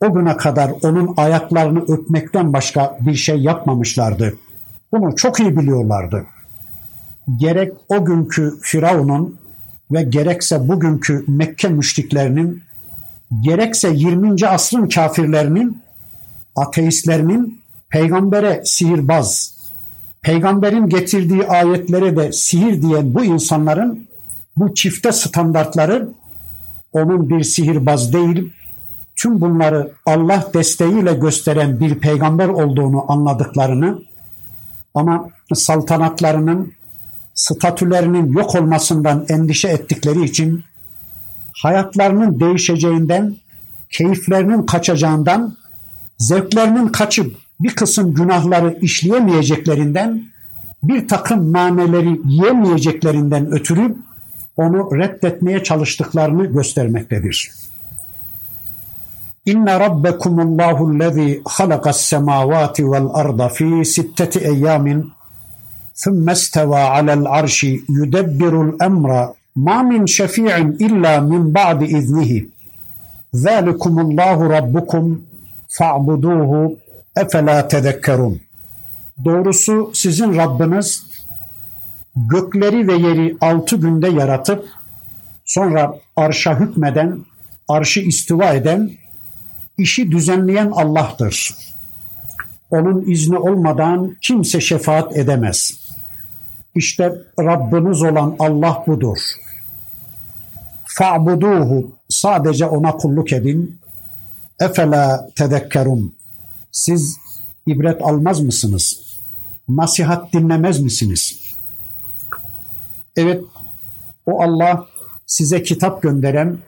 [0.00, 4.34] o güne kadar onun ayaklarını öpmekten başka bir şey yapmamışlardı.
[4.92, 6.26] Bunu çok iyi biliyorlardı.
[7.36, 9.38] Gerek o günkü Firavun'un
[9.92, 12.62] ve gerekse bugünkü Mekke müşriklerinin,
[13.40, 14.48] gerekse 20.
[14.48, 15.82] asrın kafirlerinin,
[16.56, 19.54] ateistlerinin peygambere sihirbaz,
[20.22, 24.06] peygamberin getirdiği ayetlere de sihir diyen bu insanların
[24.56, 26.08] bu çifte standartları
[26.92, 28.52] onun bir sihirbaz değil,
[29.16, 33.98] tüm bunları Allah desteğiyle gösteren bir peygamber olduğunu anladıklarını
[34.94, 36.72] ama saltanatlarının
[37.34, 40.64] statülerinin yok olmasından endişe ettikleri için
[41.53, 43.35] hayatlarının değişeceğinden,
[43.89, 45.57] keyiflerinin kaçacağından,
[46.17, 50.23] zevklerinin kaçıp bir kısım günahları işleyemeyeceklerinden,
[50.83, 53.95] bir takım nameleri yiyemeyeceklerinden ötürü
[54.57, 57.51] onu reddetmeye çalıştıklarını göstermektedir.
[59.45, 65.11] İnne rabbekumullahu lezî halakas semâvâti vel arda fî sitteti eyyamin
[66.03, 67.59] ثم استوى على العرش
[67.99, 69.09] يدبر الأمر
[69.54, 72.48] Ma min şefi'in illa min ba'di iznihi.
[73.32, 75.26] Zalikumullahu rabbukum
[75.68, 76.76] fa'buduhu
[77.16, 78.40] efela tedekkerun.
[79.24, 81.06] Doğrusu sizin Rabbiniz
[82.16, 84.68] gökleri ve yeri altı günde yaratıp
[85.44, 87.24] sonra arşa hükmeden,
[87.68, 88.90] arşı istiva eden,
[89.78, 91.54] işi düzenleyen Allah'tır.
[92.70, 95.70] Onun izni olmadan kimse şefaat edemez.
[96.74, 99.43] İşte Rabbiniz olan Allah budur.''
[100.94, 103.78] Fa'buduhu sadece ona kulluk edin.
[104.60, 106.14] Efela tezekkerun.
[106.72, 107.16] Siz
[107.66, 109.00] ibret almaz mısınız?
[109.68, 111.40] Nasihat dinlemez misiniz?
[113.16, 113.44] Evet,
[114.26, 114.86] o Allah
[115.26, 116.58] size kitap gönderen,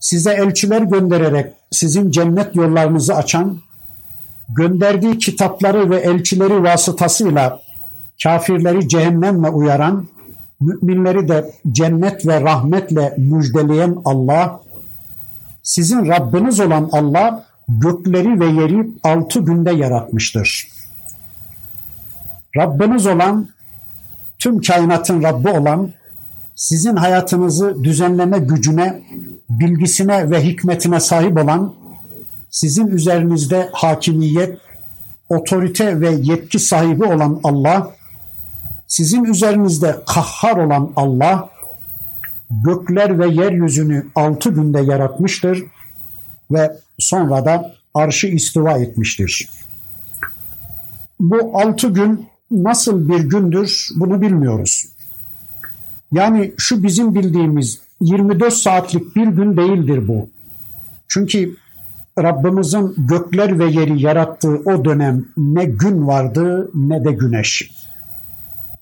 [0.00, 3.60] size elçiler göndererek sizin cennet yollarınızı açan,
[4.48, 7.62] gönderdiği kitapları ve elçileri vasıtasıyla
[8.22, 10.08] kafirleri cehennemle uyaran,
[10.62, 14.60] müminleri de cennet ve rahmetle müjdeleyen Allah,
[15.62, 20.68] sizin Rabbiniz olan Allah, gökleri ve yeri altı günde yaratmıştır.
[22.56, 23.48] Rabbiniz olan,
[24.38, 25.90] tüm kainatın Rabbi olan,
[26.56, 29.02] sizin hayatınızı düzenleme gücüne,
[29.50, 31.74] bilgisine ve hikmetine sahip olan,
[32.50, 34.58] sizin üzerinizde hakimiyet,
[35.28, 37.90] otorite ve yetki sahibi olan Allah,
[38.92, 41.50] sizin üzerinizde kahhar olan Allah,
[42.50, 45.64] gökler ve yeryüzünü altı günde yaratmıştır
[46.50, 49.50] ve sonra da arşı istiva etmiştir.
[51.20, 54.86] Bu altı gün nasıl bir gündür bunu bilmiyoruz.
[56.12, 60.30] Yani şu bizim bildiğimiz 24 saatlik bir gün değildir bu.
[61.08, 61.56] Çünkü
[62.18, 67.82] Rabbimizin gökler ve yeri yarattığı o dönem ne gün vardı ne de güneş.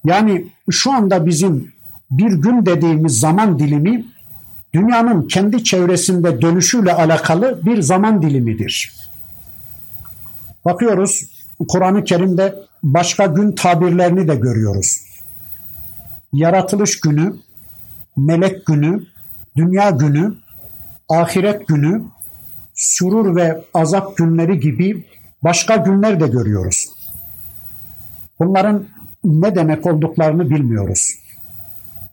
[0.05, 1.73] Yani şu anda bizim
[2.11, 4.07] bir gün dediğimiz zaman dilimi
[4.75, 8.97] dünyanın kendi çevresinde dönüşüyle alakalı bir zaman dilimidir.
[10.65, 11.29] Bakıyoruz
[11.69, 15.01] Kur'an-ı Kerim'de başka gün tabirlerini de görüyoruz.
[16.33, 17.37] Yaratılış günü,
[18.17, 19.07] melek günü,
[19.57, 20.35] dünya günü,
[21.09, 22.03] ahiret günü,
[22.75, 25.05] surur ve azap günleri gibi
[25.43, 26.89] başka günler de görüyoruz.
[28.39, 28.85] Bunların
[29.25, 31.11] ne demek olduklarını bilmiyoruz.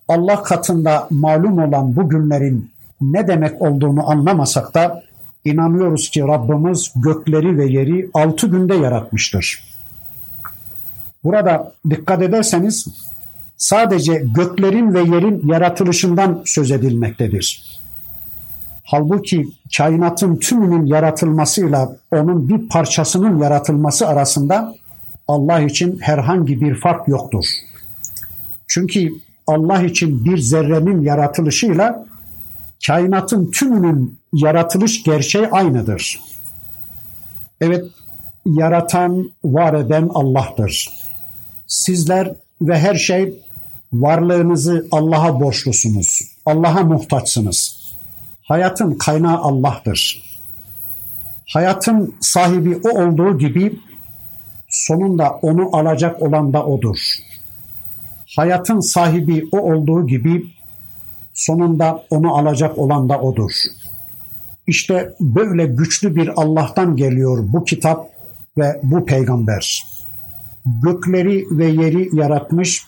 [0.08, 5.04] Allah katında malum olan bu günlerin ne demek olduğunu anlamasak da
[5.46, 9.64] inanıyoruz ki Rabbimiz gökleri ve yeri altı günde yaratmıştır.
[11.24, 12.88] Burada dikkat ederseniz
[13.58, 17.80] sadece göklerin ve yerin yaratılışından söz edilmektedir.
[18.84, 19.48] Halbuki
[19.78, 24.76] kainatın tümünün yaratılmasıyla onun bir parçasının yaratılması arasında
[25.28, 27.46] Allah için herhangi bir fark yoktur.
[28.68, 29.14] Çünkü
[29.48, 32.08] Allah için bir zerrenin yaratılışıyla
[32.88, 36.20] kainatın tümünün yaratılış gerçeği aynıdır.
[37.62, 37.86] Evet,
[38.46, 40.90] yaratan, var eden Allah'tır.
[41.68, 43.34] Sizler ve her şey
[43.94, 46.22] varlığınızı Allah'a borçlusunuz.
[46.46, 47.78] Allah'a muhtaçsınız.
[48.42, 50.24] Hayatın kaynağı Allah'tır.
[51.54, 53.80] Hayatın sahibi o olduğu gibi
[54.69, 56.99] sonunda onu alacak olan da odur.
[58.37, 60.45] Hayatın sahibi o olduğu gibi
[61.35, 63.53] sonunda onu alacak olan da odur.
[64.67, 68.11] İşte böyle güçlü bir Allah'tan geliyor bu kitap
[68.59, 69.87] ve bu peygamber.
[70.67, 72.85] Gökleri ve yeri yaratmış,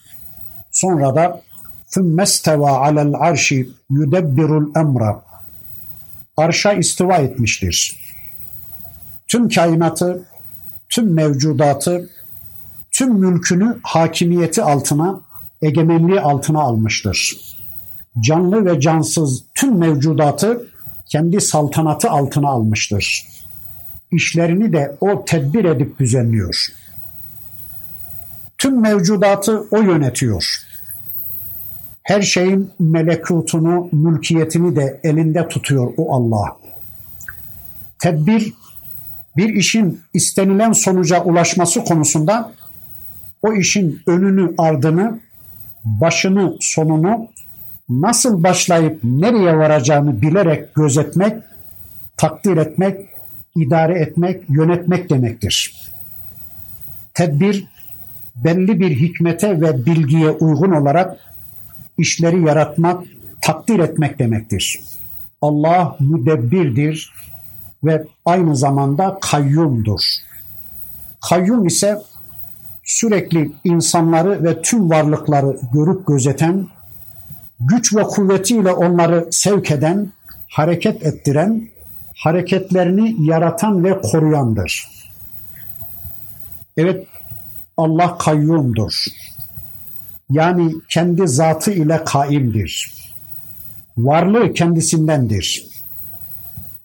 [0.70, 1.42] sonra da
[1.90, 5.20] ثُمَّ اسْتَوَى عَلَى الْعَرْشِ يُدَبِّرُ الْاَمْرَ
[6.36, 8.00] Arşa istiva etmiştir.
[9.26, 10.24] Tüm kainatı,
[10.89, 12.09] tüm mevcudatı,
[12.91, 15.21] tüm mülkünü hakimiyeti altına,
[15.61, 17.39] egemenliği altına almıştır.
[18.19, 20.67] Canlı ve cansız tüm mevcudatı
[21.05, 23.27] kendi saltanatı altına almıştır.
[24.11, 26.67] İşlerini de o tedbir edip düzenliyor.
[28.57, 30.65] Tüm mevcudatı o yönetiyor.
[32.03, 36.57] Her şeyin melekutunu, mülkiyetini de elinde tutuyor o Allah.
[37.99, 38.53] Tedbir
[39.39, 42.51] bir işin istenilen sonuca ulaşması konusunda
[43.41, 45.19] o işin önünü, ardını,
[45.85, 47.27] başını, sonunu
[47.89, 51.33] nasıl başlayıp nereye varacağını bilerek gözetmek,
[52.17, 53.09] takdir etmek,
[53.55, 55.73] idare etmek, yönetmek demektir.
[57.13, 57.67] Tedbir
[58.35, 61.17] belli bir hikmete ve bilgiye uygun olarak
[61.97, 63.03] işleri yaratmak,
[63.41, 64.79] takdir etmek demektir.
[65.41, 67.13] Allah müdebbirdir
[67.83, 70.01] ve aynı zamanda kayyumdur.
[71.29, 72.01] Kayyum ise
[72.83, 76.67] sürekli insanları ve tüm varlıkları görüp gözeten,
[77.59, 80.11] güç ve kuvvetiyle onları sevk eden,
[80.47, 81.69] hareket ettiren,
[82.15, 84.87] hareketlerini yaratan ve koruyandır.
[86.77, 87.07] Evet,
[87.77, 89.05] Allah kayyumdur.
[90.29, 92.93] Yani kendi zatı ile kaimdir.
[93.97, 95.68] Varlığı kendisindendir.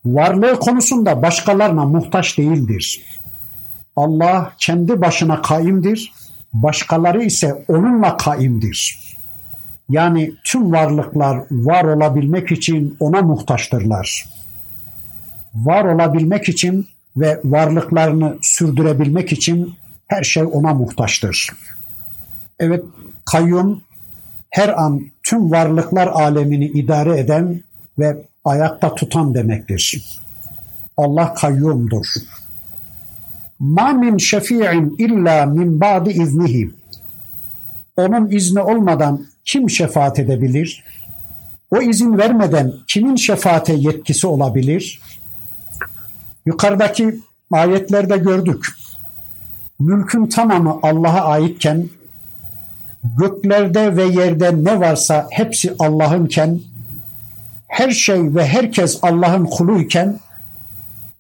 [0.05, 3.03] Varlığı konusunda başkalarına muhtaç değildir.
[3.97, 6.13] Allah kendi başına kaimdir,
[6.53, 9.05] başkaları ise onunla kaimdir.
[9.89, 14.27] Yani tüm varlıklar var olabilmek için ona muhtaçtırlar.
[15.55, 16.87] Var olabilmek için
[17.17, 19.75] ve varlıklarını sürdürebilmek için
[20.09, 21.51] her şey ona muhtaçtır.
[22.59, 22.85] Evet,
[23.25, 23.83] kayyum
[24.51, 27.61] her an tüm varlıklar alemini idare eden
[27.99, 30.05] ve ayakta tutan demektir.
[30.97, 32.07] Allah kayyumdur.
[33.59, 36.71] Ma min şefi'in illa min ba'di iznihi.
[37.97, 40.85] Onun izni olmadan kim şefaat edebilir?
[41.71, 45.01] O izin vermeden kimin şefaate yetkisi olabilir?
[46.47, 47.21] Yukarıdaki
[47.51, 48.67] ayetlerde gördük.
[49.79, 51.89] Mülkün tamamı Allah'a aitken
[53.19, 56.61] göklerde ve yerde ne varsa hepsi Allah'ınken
[57.75, 60.21] her şey ve herkes Allah'ın kuluyken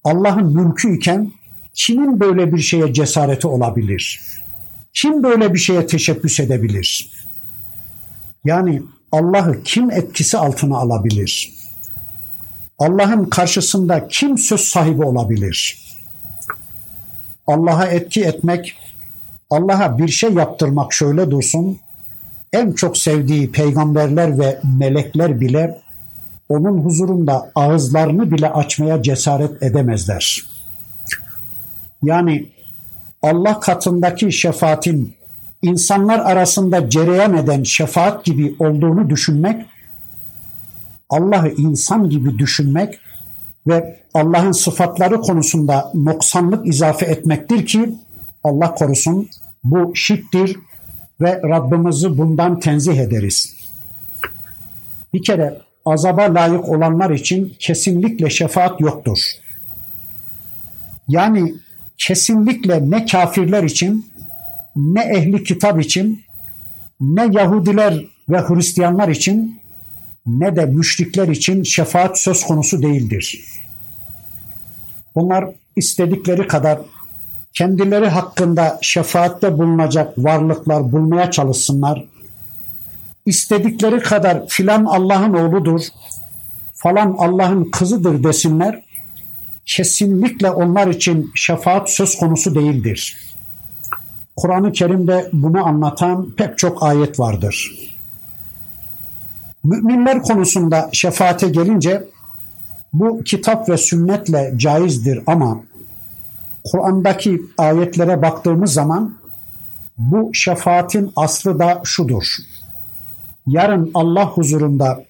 [0.04, 1.32] Allah'ın mülküyken
[1.74, 4.20] kimin böyle bir şeye cesareti olabilir?
[4.92, 7.10] Kim böyle bir şeye teşebbüs edebilir?
[8.44, 8.82] Yani
[9.12, 11.52] Allah'ı kim etkisi altına alabilir?
[12.78, 15.78] Allah'ın karşısında kim söz sahibi olabilir?
[17.46, 18.76] Allah'a etki etmek,
[19.50, 21.78] Allah'a bir şey yaptırmak şöyle dursun,
[22.52, 25.83] en çok sevdiği peygamberler ve melekler bile
[26.54, 30.44] onun huzurunda ağızlarını bile açmaya cesaret edemezler.
[32.02, 32.48] Yani
[33.22, 35.14] Allah katındaki şefaatin
[35.62, 39.66] insanlar arasında cereyan eden şefaat gibi olduğunu düşünmek,
[41.10, 42.98] Allah'ı insan gibi düşünmek
[43.66, 47.94] ve Allah'ın sıfatları konusunda noksanlık izafe etmektir ki
[48.44, 49.28] Allah korusun
[49.64, 50.56] bu şirktir
[51.20, 53.54] ve Rabbimizi bundan tenzih ederiz.
[55.14, 59.18] Bir kere azaba layık olanlar için kesinlikle şefaat yoktur.
[61.08, 61.54] Yani
[61.98, 64.06] kesinlikle ne kafirler için,
[64.76, 66.22] ne ehli kitap için,
[67.00, 69.60] ne Yahudiler ve Hristiyanlar için,
[70.26, 73.40] ne de müşrikler için şefaat söz konusu değildir.
[75.14, 75.44] Bunlar
[75.76, 76.78] istedikleri kadar
[77.52, 82.04] kendileri hakkında şefaatte bulunacak varlıklar bulmaya çalışsınlar.
[83.26, 85.80] İstedikleri kadar filan Allah'ın oğludur,
[86.74, 88.82] falan Allah'ın kızıdır desinler,
[89.66, 93.16] kesinlikle onlar için şefaat söz konusu değildir.
[94.36, 97.72] Kur'an-ı Kerim'de bunu anlatan pek çok ayet vardır.
[99.64, 102.04] Müminler konusunda şefaate gelince
[102.92, 105.60] bu kitap ve sünnetle caizdir ama
[106.64, 109.14] Kur'an'daki ayetlere baktığımız zaman
[109.98, 112.24] bu şefaatin aslı da şudur.
[113.46, 115.04] Yarın Allah huzurunda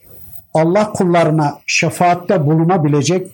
[0.55, 3.27] Allah kullarına şefaatte bulunabilecek,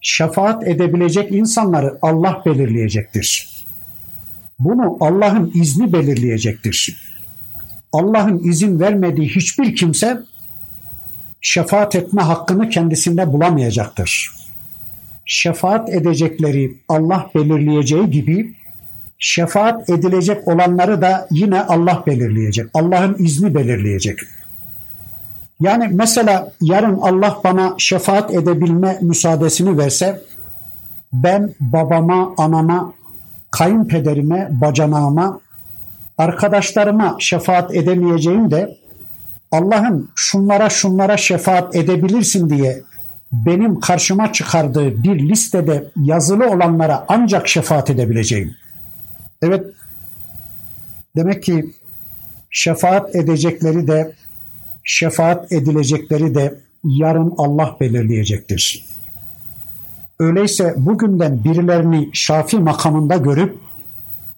[0.00, 3.54] şefaat edebilecek insanları Allah belirleyecektir.
[4.58, 7.04] Bunu Allah'ın izni belirleyecektir.
[7.92, 10.22] Allah'ın izin vermediği hiçbir kimse
[11.40, 14.30] şefaat etme hakkını kendisinde bulamayacaktır.
[15.26, 18.54] Şefaat edecekleri Allah belirleyeceği gibi
[19.18, 22.66] şefaat edilecek olanları da yine Allah belirleyecek.
[22.74, 24.18] Allah'ın izni belirleyecek.
[25.60, 30.20] Yani mesela yarın Allah bana şefaat edebilme müsaadesini verse
[31.12, 32.92] ben babama, anama,
[33.50, 35.40] kayınpederime, bacanağıma,
[36.18, 38.76] arkadaşlarıma şefaat edemeyeceğim de
[39.52, 42.82] Allah'ın şunlara şunlara şefaat edebilirsin diye
[43.32, 48.54] benim karşıma çıkardığı bir listede yazılı olanlara ancak şefaat edebileceğim.
[49.44, 49.64] Evet,
[51.16, 51.74] demek ki
[52.50, 54.12] şefaat edecekleri de
[54.84, 58.84] şefaat edilecekleri de yarın Allah belirleyecektir.
[60.18, 63.58] Öyleyse bugünden birilerini şafi makamında görüp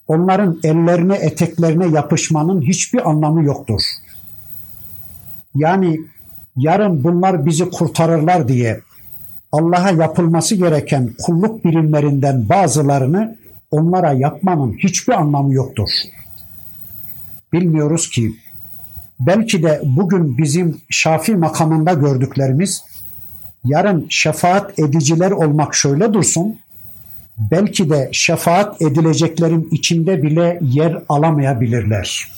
[0.09, 3.81] onların ellerine eteklerine yapışmanın hiçbir anlamı yoktur.
[5.55, 6.01] Yani
[6.57, 8.81] yarın bunlar bizi kurtarırlar diye
[9.53, 13.37] Allah'a yapılması gereken kulluk birimlerinden bazılarını
[13.77, 15.89] onlara yapmanın hiçbir anlamı yoktur.
[17.53, 18.33] Bilmiyoruz ki
[19.21, 22.85] belki de bugün bizim şafi makamında gördüklerimiz
[23.65, 26.59] yarın şefaat ediciler olmak şöyle dursun,
[27.39, 32.33] belki de şefaat edileceklerin içinde bile yer alamayabilirler.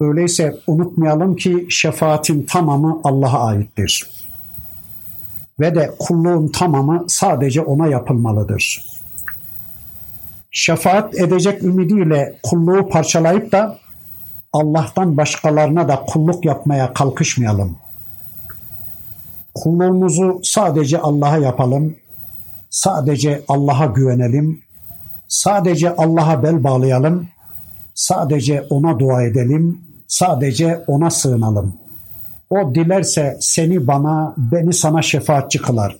[0.00, 4.10] Öyleyse unutmayalım ki şefaatin tamamı Allah'a aittir.
[5.60, 8.91] Ve de kulluğun tamamı sadece ona yapılmalıdır.
[10.52, 13.78] Şefaat edecek ümidiyle kulluğu parçalayıp da
[14.52, 17.76] Allah'tan başkalarına da kulluk yapmaya kalkışmayalım.
[19.54, 21.96] Kulluğumuzu sadece Allah'a yapalım.
[22.70, 24.62] Sadece Allah'a güvenelim.
[25.28, 27.28] Sadece Allah'a bel bağlayalım.
[27.94, 29.80] Sadece ona dua edelim.
[30.08, 31.74] Sadece ona sığınalım.
[32.50, 35.96] O dilerse seni bana, beni sana şefaatçi kılar.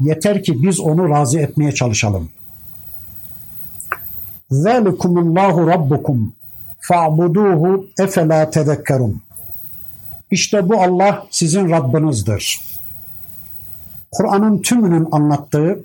[0.00, 2.30] Yeter ki biz onu razı etmeye çalışalım.
[4.52, 6.32] Zalikumullahu rabbukum
[6.80, 9.22] fa'buduhu efela tezekkerun.
[10.30, 12.60] İşte bu Allah sizin Rabbinizdir.
[14.10, 15.84] Kur'an'ın tümünün anlattığı,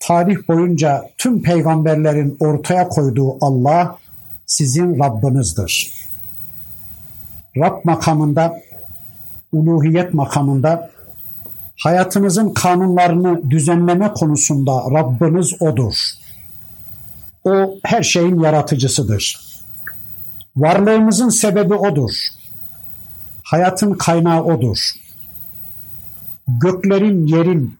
[0.00, 3.98] tarih boyunca tüm peygamberlerin ortaya koyduğu Allah
[4.46, 5.92] sizin Rabbinizdir.
[7.56, 8.60] Rab makamında,
[9.52, 10.90] uluhiyet makamında,
[11.76, 16.17] hayatınızın kanunlarını düzenleme konusunda Rabbiniz O'dur.
[17.48, 19.40] O her şeyin yaratıcısıdır.
[20.56, 22.10] Varlığımızın sebebi O'dur.
[23.42, 24.78] Hayatın kaynağı O'dur.
[26.48, 27.74] Göklerin, yerin,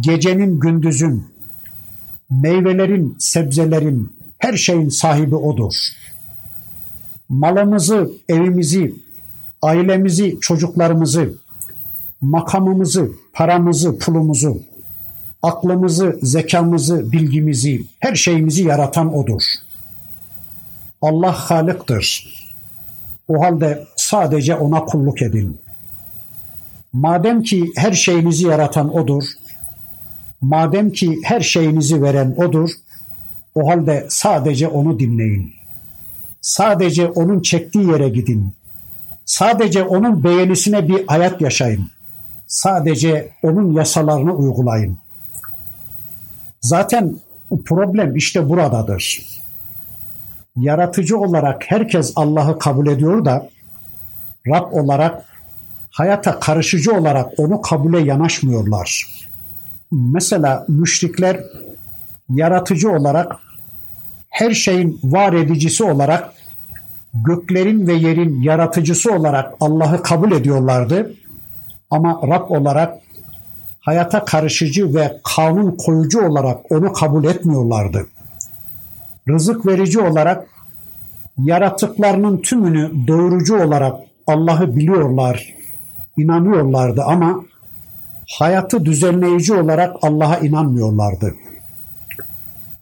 [0.00, 1.26] gecenin, gündüzün,
[2.30, 5.74] meyvelerin, sebzelerin, her şeyin sahibi O'dur.
[7.28, 8.94] Malımızı, evimizi,
[9.62, 11.34] ailemizi, çocuklarımızı,
[12.20, 14.62] makamımızı, paramızı, pulumuzu,
[15.42, 19.42] aklımızı, zekamızı, bilgimizi, her şeyimizi yaratan O'dur.
[21.02, 22.34] Allah Halık'tır.
[23.28, 25.58] O halde sadece O'na kulluk edin.
[26.92, 29.24] Madem ki her şeyinizi yaratan O'dur,
[30.40, 32.70] madem ki her şeyinizi veren O'dur,
[33.54, 35.52] o halde sadece O'nu dinleyin.
[36.40, 38.52] Sadece O'nun çektiği yere gidin.
[39.24, 41.90] Sadece O'nun beğenisine bir hayat yaşayın.
[42.46, 44.98] Sadece O'nun yasalarını uygulayın.
[46.60, 47.16] Zaten
[47.64, 49.22] problem işte buradadır.
[50.56, 53.48] Yaratıcı olarak herkes Allah'ı kabul ediyor da
[54.48, 55.24] Rab olarak
[55.90, 59.06] hayata karışıcı olarak onu kabule yanaşmıyorlar.
[59.90, 61.40] Mesela müşrikler
[62.28, 63.32] yaratıcı olarak
[64.28, 66.32] her şeyin var edicisi olarak
[67.14, 71.14] göklerin ve yerin yaratıcısı olarak Allah'ı kabul ediyorlardı.
[71.90, 72.98] Ama Rab olarak
[73.88, 78.06] hayata karışıcı ve kanun koyucu olarak onu kabul etmiyorlardı.
[79.28, 80.48] Rızık verici olarak
[81.38, 85.54] yaratıklarının tümünü doyurucu olarak Allah'ı biliyorlar,
[86.16, 87.44] inanıyorlardı ama
[88.38, 91.34] hayatı düzenleyici olarak Allah'a inanmıyorlardı.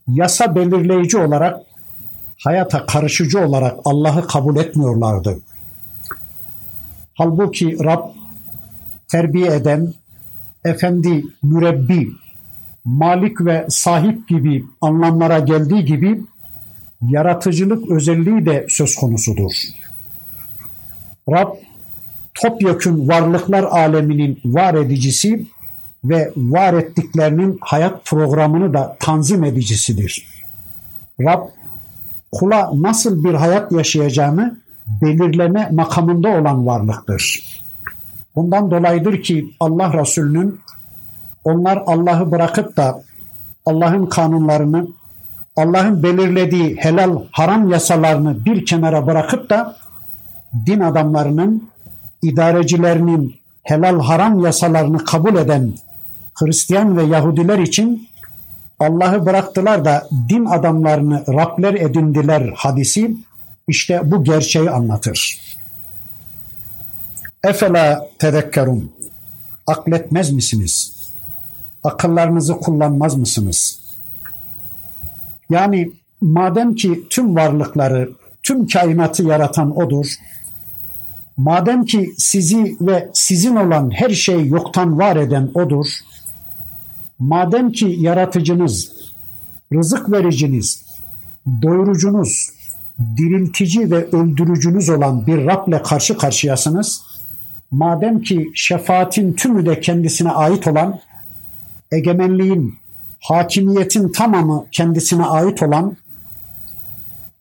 [0.08, 1.60] Yasa belirleyici olarak
[2.44, 5.38] hayata karışıcı olarak Allah'ı kabul etmiyorlardı.
[7.14, 8.02] Halbuki Rab
[9.08, 9.94] terbiye eden,
[10.68, 12.12] efendi, mürebbi,
[12.84, 16.20] malik ve sahip gibi anlamlara geldiği gibi
[17.02, 19.52] yaratıcılık özelliği de söz konusudur.
[21.30, 21.54] Rab
[22.34, 25.46] topyekün varlıklar aleminin var edicisi
[26.04, 30.28] ve var ettiklerinin hayat programını da tanzim edicisidir.
[31.20, 31.48] Rab
[32.32, 34.60] kula nasıl bir hayat yaşayacağını
[35.02, 37.55] belirleme makamında olan varlıktır.
[38.36, 40.60] Bundan dolayıdır ki Allah Resulü'nün
[41.44, 43.02] onlar Allah'ı bırakıp da
[43.66, 44.88] Allah'ın kanunlarını,
[45.56, 49.76] Allah'ın belirlediği helal haram yasalarını bir kenara bırakıp da
[50.66, 51.68] din adamlarının,
[52.22, 55.72] idarecilerinin helal haram yasalarını kabul eden
[56.34, 58.08] Hristiyan ve Yahudiler için
[58.80, 63.16] Allah'ı bıraktılar da din adamlarını Rabler edindiler hadisi
[63.68, 65.45] işte bu gerçeği anlatır.
[67.46, 68.92] Efela tezekkerun.
[69.66, 70.92] Akletmez misiniz?
[71.84, 73.78] Akıllarınızı kullanmaz mısınız?
[75.50, 78.10] Yani madem ki tüm varlıkları,
[78.42, 80.06] tüm kainatı yaratan odur,
[81.36, 85.86] madem ki sizi ve sizin olan her şeyi yoktan var eden odur,
[87.18, 88.92] madem ki yaratıcınız,
[89.72, 90.84] rızık vericiniz,
[91.62, 92.50] doyurucunuz,
[93.16, 97.15] diriltici ve öldürücünüz olan bir Rab'le karşı karşıyasınız,
[97.70, 101.00] madem ki şefaatin tümü de kendisine ait olan,
[101.92, 102.74] egemenliğin,
[103.20, 105.96] hakimiyetin tamamı kendisine ait olan,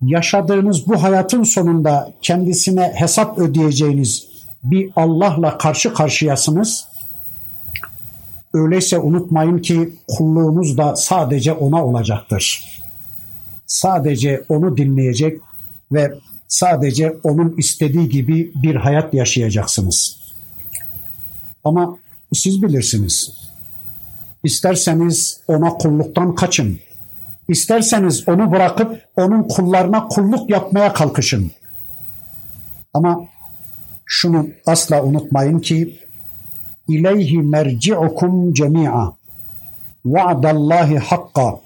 [0.02, 4.28] yaşadığınız bu hayatın sonunda kendisine hesap ödeyeceğiniz
[4.64, 6.88] bir Allah'la karşı karşıyasınız.
[8.54, 12.64] Öyleyse unutmayın ki kulluğunuz da sadece ona olacaktır.
[13.68, 15.42] Sadece onu dinleyecek
[15.92, 16.14] ve
[16.48, 20.18] sadece onun istediği gibi bir hayat yaşayacaksınız.
[21.64, 21.98] Ama
[22.34, 23.32] siz bilirsiniz.
[24.44, 26.80] İsterseniz ona kulluktan kaçın.
[27.48, 31.52] İsterseniz onu bırakıp onun kullarına kulluk yapmaya kalkışın.
[32.94, 33.26] Ama
[34.06, 36.00] şunu asla unutmayın ki
[36.88, 39.14] İleyhi merci'ukum cemi'a
[40.06, 41.60] va'dallahi hakka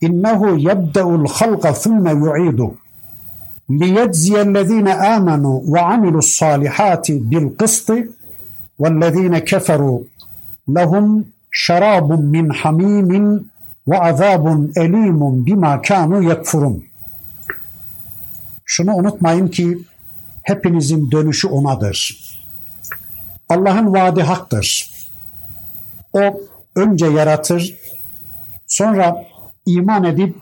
[0.00, 2.74] innehu yebde'ul halqa thumme yu'idu
[3.69, 7.93] ليجزي الذين آمنوا وعملوا الصالحات بالقسط
[8.79, 9.99] والذين كفروا
[10.67, 13.11] لهم شراب من حميم
[13.87, 14.45] وعذاب
[14.77, 16.89] أليم بما كانوا يكفرون
[18.71, 19.77] Şunu unutmayın ki
[20.43, 22.19] hepinizin dönüşü onadır.
[23.49, 24.91] Allah'ın vaadi haktır.
[26.13, 26.41] O
[26.75, 27.75] önce yaratır,
[28.67, 29.25] sonra
[29.65, 30.35] iman edip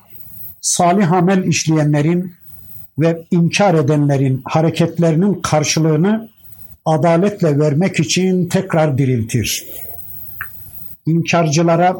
[0.62, 2.34] salih amel işleyenlerin
[2.99, 6.31] ve inkar edenlerin hareketlerinin karşılığını
[6.85, 9.67] adaletle vermek için tekrar diriltir.
[11.07, 11.97] İnkarcılara,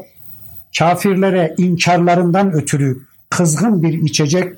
[0.77, 2.97] kafirlere inkarlarından ötürü
[3.29, 4.53] kızgın bir içecek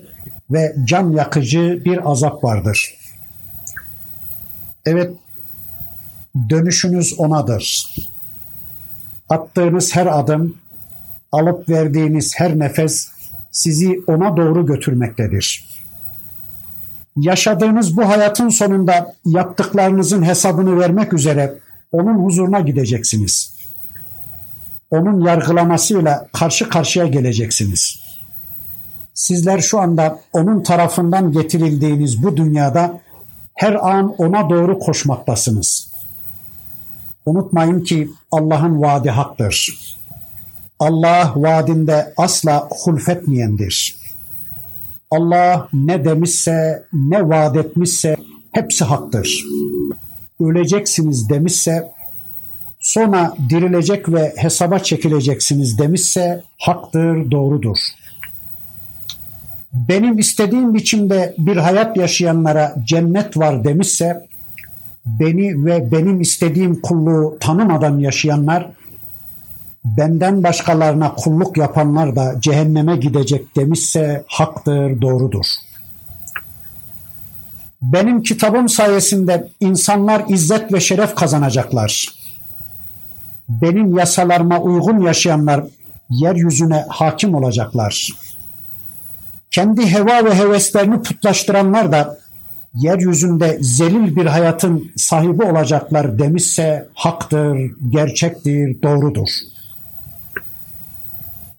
[0.51, 2.95] ve can yakıcı bir azap vardır.
[4.85, 5.13] Evet,
[6.49, 7.95] dönüşünüz onadır.
[9.29, 10.57] Attığınız her adım,
[11.31, 13.09] alıp verdiğiniz her nefes
[13.51, 15.64] sizi ona doğru götürmektedir
[17.17, 21.53] yaşadığınız bu hayatın sonunda yaptıklarınızın hesabını vermek üzere
[21.91, 23.55] onun huzuruna gideceksiniz.
[24.91, 27.99] Onun yargılamasıyla karşı karşıya geleceksiniz.
[29.13, 33.01] Sizler şu anda onun tarafından getirildiğiniz bu dünyada
[33.53, 35.91] her an ona doğru koşmaktasınız.
[37.25, 39.79] Unutmayın ki Allah'ın vaadi haktır.
[40.79, 44.04] Allah vaadinde asla hulfetmeyendir.
[45.11, 48.15] Allah ne demişse, ne vaat etmişse
[48.51, 49.45] hepsi haktır.
[50.39, 51.91] Öleceksiniz demişse,
[52.79, 57.77] sonra dirilecek ve hesaba çekileceksiniz demişse haktır, doğrudur.
[59.73, 64.27] Benim istediğim biçimde bir hayat yaşayanlara cennet var demişse,
[65.05, 68.71] beni ve benim istediğim kulluğu tanımadan yaşayanlar
[69.85, 75.45] benden başkalarına kulluk yapanlar da cehenneme gidecek demişse haktır, doğrudur.
[77.81, 82.07] Benim kitabım sayesinde insanlar izzet ve şeref kazanacaklar.
[83.49, 85.63] Benim yasalarıma uygun yaşayanlar
[86.09, 88.09] yeryüzüne hakim olacaklar.
[89.51, 92.17] Kendi heva ve heveslerini putlaştıranlar da
[92.73, 97.57] yeryüzünde zelil bir hayatın sahibi olacaklar demişse haktır,
[97.89, 99.29] gerçektir, doğrudur.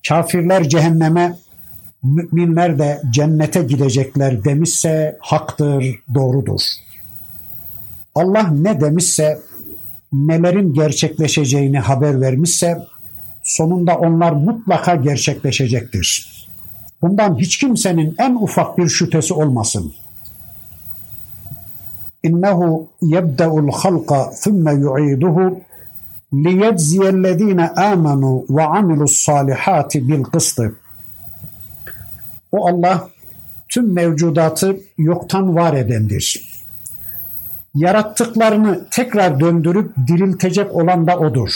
[0.09, 1.37] Kafirler cehenneme,
[2.03, 6.61] müminler de cennete gidecekler demişse haktır, doğrudur.
[8.15, 9.39] Allah ne demişse,
[10.13, 12.79] nelerin gerçekleşeceğini haber vermişse,
[13.43, 16.37] sonunda onlar mutlaka gerçekleşecektir.
[17.03, 19.93] Bundan hiç kimsenin en ufak bir şüphesi olmasın.
[22.23, 25.61] İnnehu yebde'ul halqa thumme yu'iduhu
[27.77, 30.77] amenu ve amilus salihati bil kıstı.
[32.53, 33.09] O Allah
[33.69, 36.57] tüm mevcudatı yoktan var edendir.
[37.75, 41.51] Yarattıklarını tekrar döndürüp diriltecek olan da O'dur.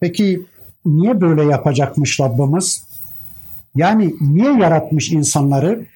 [0.00, 0.46] Peki
[0.84, 2.84] niye böyle yapacakmış Rabbimiz?
[3.74, 5.86] Yani niye yaratmış insanları?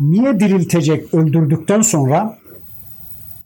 [0.00, 2.38] Niye diriltecek öldürdükten sonra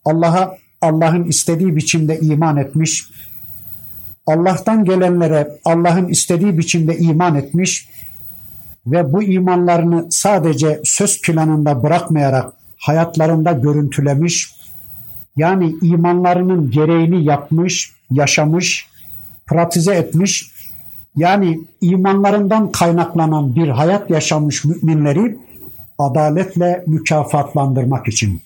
[0.05, 3.05] Allah'a Allah'ın istediği biçimde iman etmiş,
[4.27, 7.89] Allah'tan gelenlere Allah'ın istediği biçimde iman etmiş
[8.87, 14.57] ve bu imanlarını sadece söz planında bırakmayarak hayatlarında görüntülemiş,
[15.37, 18.87] yani imanlarının gereğini yapmış, yaşamış,
[19.47, 20.53] pratize etmiş,
[21.17, 25.39] yani imanlarından kaynaklanan bir hayat yaşamış müminleri
[25.99, 28.43] adaletle mükafatlandırmak için.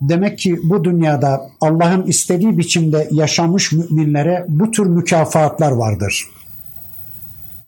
[0.00, 6.28] Demek ki bu dünyada Allah'ın istediği biçimde yaşamış müminlere bu tür mükafatlar vardır.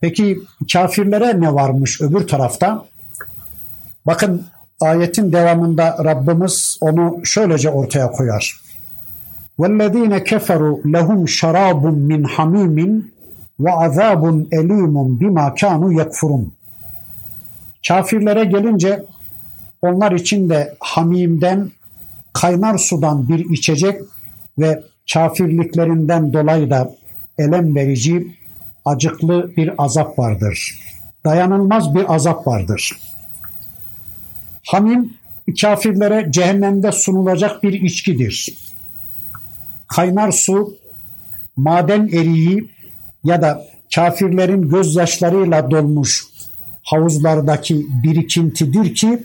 [0.00, 0.38] Peki
[0.72, 2.86] kafirlere ne varmış öbür tarafta?
[4.06, 4.46] Bakın
[4.80, 8.60] ayetin devamında Rabbimiz onu şöylece ortaya koyar.
[9.58, 13.02] وَالَّذ۪ينَ كَفَرُوا لَهُمْ شَرَابٌ مِّنْ حَمِيمٍ
[13.64, 14.22] وَعَذَابٌ
[14.58, 16.44] اَل۪يمٌ بِمَا كَانُوا يَكْفُرُونَ
[17.88, 19.04] Kafirlere gelince
[19.82, 21.70] onlar için de hamimden
[22.33, 24.01] kaynar sudan bir içecek
[24.57, 26.95] ve kafirliklerinden dolayı da
[27.37, 28.37] elem verici,
[28.85, 30.79] acıklı bir azap vardır.
[31.25, 32.99] Dayanılmaz bir azap vardır.
[34.67, 35.13] Hamim
[35.61, 38.57] kafirlere cehennemde sunulacak bir içkidir.
[39.87, 40.77] Kaynar su,
[41.55, 42.69] maden eriği
[43.23, 43.65] ya da
[43.95, 46.23] kafirlerin gözyaşlarıyla dolmuş
[46.83, 49.23] havuzlardaki birikintidir ki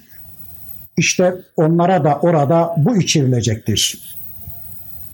[0.99, 4.15] işte onlara da orada bu içirilecektir.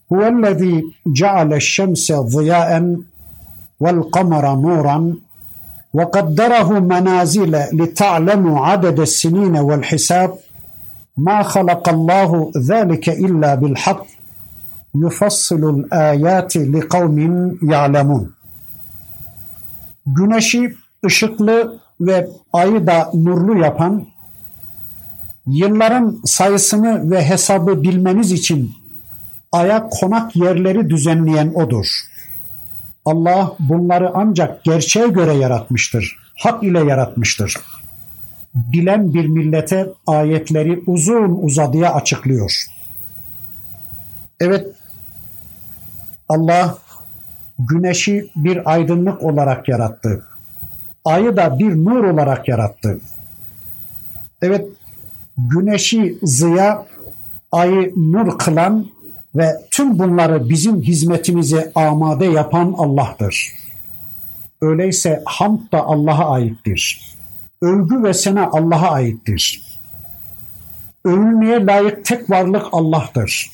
[0.09, 3.05] Huvellezî ceale'ş-şemse ziyâen
[3.80, 5.18] vel kamera nuran
[5.95, 10.30] ve kaddarahu menazile li ta'lemu adede sinine vel hisab
[11.16, 14.01] ma halakallahu zâlike illa bil hak
[14.95, 18.35] yufassilul âyâti li kavmin ya'lemun.
[20.07, 20.74] Güneşi
[21.07, 24.07] ışıklı ve ayı da nurlu yapan
[25.47, 28.72] Yılların sayısını ve hesabı bilmeniz için
[29.53, 31.86] aya konak yerleri düzenleyen odur.
[33.05, 36.16] Allah bunları ancak gerçeğe göre yaratmıştır.
[36.34, 37.57] Hak ile yaratmıştır.
[38.55, 42.64] Bilen bir millete ayetleri uzun uzadıya açıklıyor.
[44.40, 44.66] Evet,
[46.28, 46.78] Allah
[47.59, 50.26] güneşi bir aydınlık olarak yarattı.
[51.05, 53.01] Ayı da bir nur olarak yarattı.
[54.42, 54.66] Evet,
[55.39, 56.87] güneşi ziya,
[57.53, 58.87] ayı nur kılan
[59.35, 63.53] ve tüm bunları bizim hizmetimize amade yapan Allah'tır.
[64.61, 67.14] Öyleyse hamd da Allah'a aittir.
[67.62, 69.62] Övgü ve sena Allah'a aittir.
[71.05, 73.51] Övülmeye layık tek varlık Allah'tır.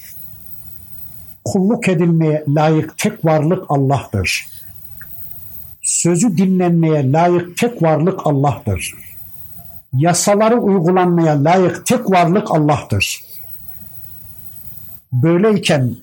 [1.44, 4.46] Kulluk edilmeye layık tek varlık Allah'tır.
[5.82, 9.09] Sözü dinlenmeye layık tek varlık Allah'tır
[9.92, 13.24] yasaları uygulanmaya layık tek varlık Allah'tır.
[15.12, 15.96] Böyleyken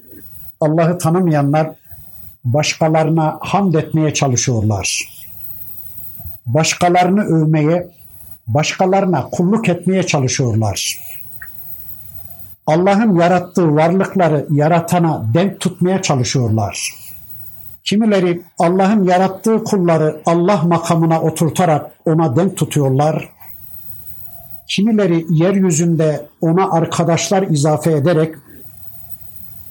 [0.61, 1.71] Allah'ı tanımayanlar
[2.43, 5.17] başkalarına hamd etmeye çalışıyorlar.
[6.45, 7.88] Başkalarını övmeye,
[8.47, 10.99] başkalarına kulluk etmeye çalışıyorlar.
[12.67, 16.93] Allah'ın yarattığı varlıkları yaratana denk tutmaya çalışıyorlar.
[17.83, 23.29] Kimileri Allah'ın yarattığı kulları Allah makamına oturtarak ona denk tutuyorlar.
[24.68, 28.36] Kimileri yeryüzünde ona arkadaşlar izafe ederek,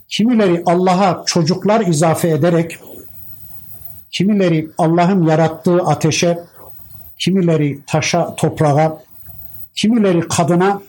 [0.09, 2.79] kimileri Allah'a çocuklar izafe ederek,
[4.11, 6.39] kimileri Allah'ın yarattığı ateşe,
[7.19, 9.03] kimileri taşa, toprağa,
[9.75, 10.81] kimileri kadına,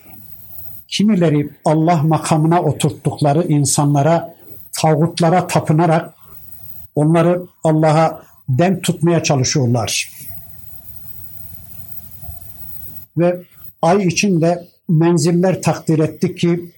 [0.87, 4.35] kimileri Allah makamına oturttukları insanlara,
[4.71, 6.13] tağutlara tapınarak
[6.95, 10.11] onları Allah'a denk tutmaya çalışıyorlar.
[13.17, 13.41] Ve
[13.81, 16.71] ay içinde menziller takdir etti ki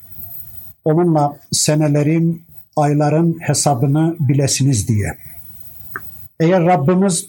[0.86, 2.44] onunla senelerin,
[2.76, 5.18] ayların hesabını bilesiniz diye.
[6.40, 7.28] Eğer Rabbimiz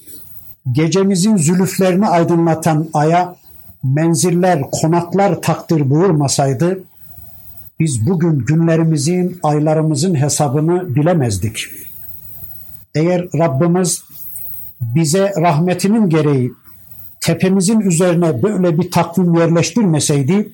[0.72, 3.36] gecemizin zülüflerini aydınlatan aya
[3.82, 6.84] menziller, konaklar takdir buyurmasaydı
[7.80, 11.66] biz bugün günlerimizin, aylarımızın hesabını bilemezdik.
[12.94, 14.02] Eğer Rabbimiz
[14.80, 16.52] bize rahmetinin gereği
[17.20, 20.52] tepemizin üzerine böyle bir takvim yerleştirmeseydi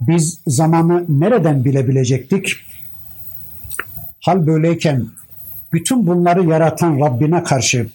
[0.00, 2.56] biz zamanı nereden bilebilecektik?
[4.20, 5.06] Hal böyleyken
[5.72, 7.90] bütün bunları yaratan Rabbine karşı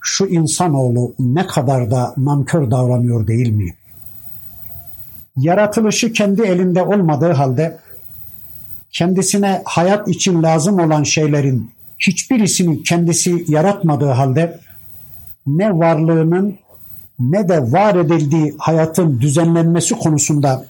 [0.00, 3.74] şu insanoğlu ne kadar da nankör davranıyor değil mi?
[5.36, 7.78] Yaratılışı kendi elinde olmadığı halde
[8.90, 14.60] kendisine hayat için lazım olan şeylerin hiçbirisini kendisi yaratmadığı halde
[15.46, 16.58] ne varlığının
[17.18, 20.66] ne de var edildiği hayatın düzenlenmesi konusunda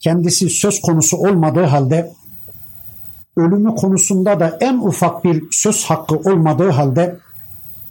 [0.00, 2.12] kendisi söz konusu olmadığı halde
[3.36, 7.16] ölümü konusunda da en ufak bir söz hakkı olmadığı halde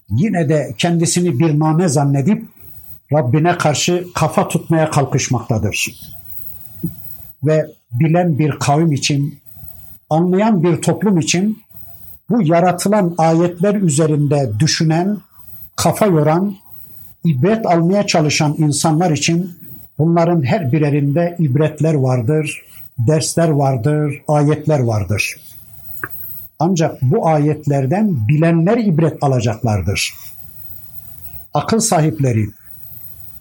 [0.10, 2.46] yine de kendisini bir name zannedip
[3.14, 6.02] Rabbine karşı kafa tutmaya kalkışmaktadır.
[7.44, 9.40] Ve bilen bir kavim için,
[10.10, 11.62] anlayan bir toplum için
[12.30, 15.18] bu yaratılan ayetler üzerinde düşünen,
[15.76, 16.56] kafa yoran,
[17.24, 19.60] ibret almaya çalışan insanlar için
[19.98, 22.62] bunların her birerinde ibretler vardır,
[22.98, 25.36] dersler vardır, ayetler vardır.
[26.60, 30.14] Ancak bu ayetlerden bilenler ibret alacaklardır.
[31.54, 32.46] Akıl sahipleri,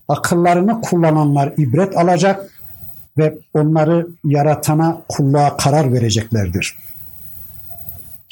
[0.09, 2.51] akıllarını kullananlar ibret alacak
[3.19, 6.79] ve onları yaratana kulluğa karar vereceklerdir.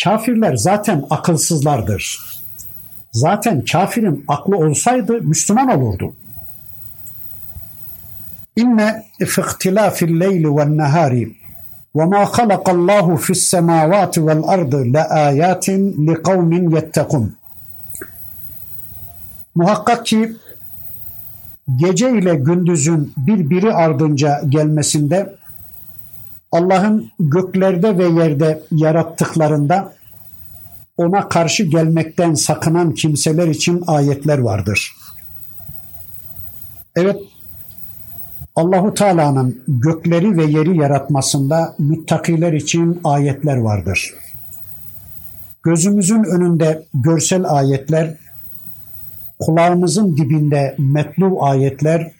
[0.04, 2.35] Kafirler zaten akılsızlardır.
[3.16, 6.14] Zaten kafirin aklı olsaydı Müslüman olurdu.
[8.56, 11.36] İnne fihtilafil leyli ve nehari
[11.96, 17.36] ve ma halakallahu fis semavati vel ardı le ayatin li kavmin yettekun.
[19.54, 20.36] Muhakkak ki
[21.76, 25.36] gece ile gündüzün birbiri ardınca gelmesinde
[26.52, 29.92] Allah'ın göklerde ve yerde yarattıklarında
[30.96, 34.92] ona karşı gelmekten sakınan kimseler için ayetler vardır.
[36.96, 37.16] Evet,
[38.56, 44.14] Allahu Teala'nın gökleri ve yeri yaratmasında müttakiler için ayetler vardır.
[45.62, 48.14] Gözümüzün önünde görsel ayetler,
[49.38, 52.12] kulağımızın dibinde metlu ayetler,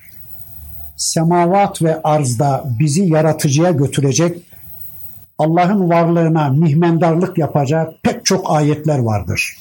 [0.96, 4.42] semavat ve arzda bizi yaratıcıya götürecek,
[5.37, 9.57] Allah'ın varlığına mihmendarlık yapacak pek çok ayetler vardır.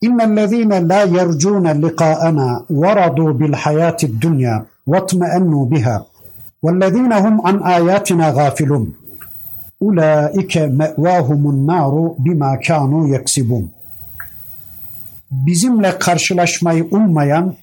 [0.00, 5.96] İnnellezîne lâ yercûne liqâ'ena veradû bil hayâtid dünya وَاطْمَأَنُّوا بِهَا
[6.64, 8.84] وَالَّذ۪ينَ هُمْ عَنْ آيَاتِنَا غَافِلُونَ
[9.84, 13.64] اُولَٰئِكَ مَأْوَاهُمُ النَّارُ بِمَا كَانُوا يَكْسِبُونَ
[15.30, 17.54] Bizimle karşılaşmayı ummayan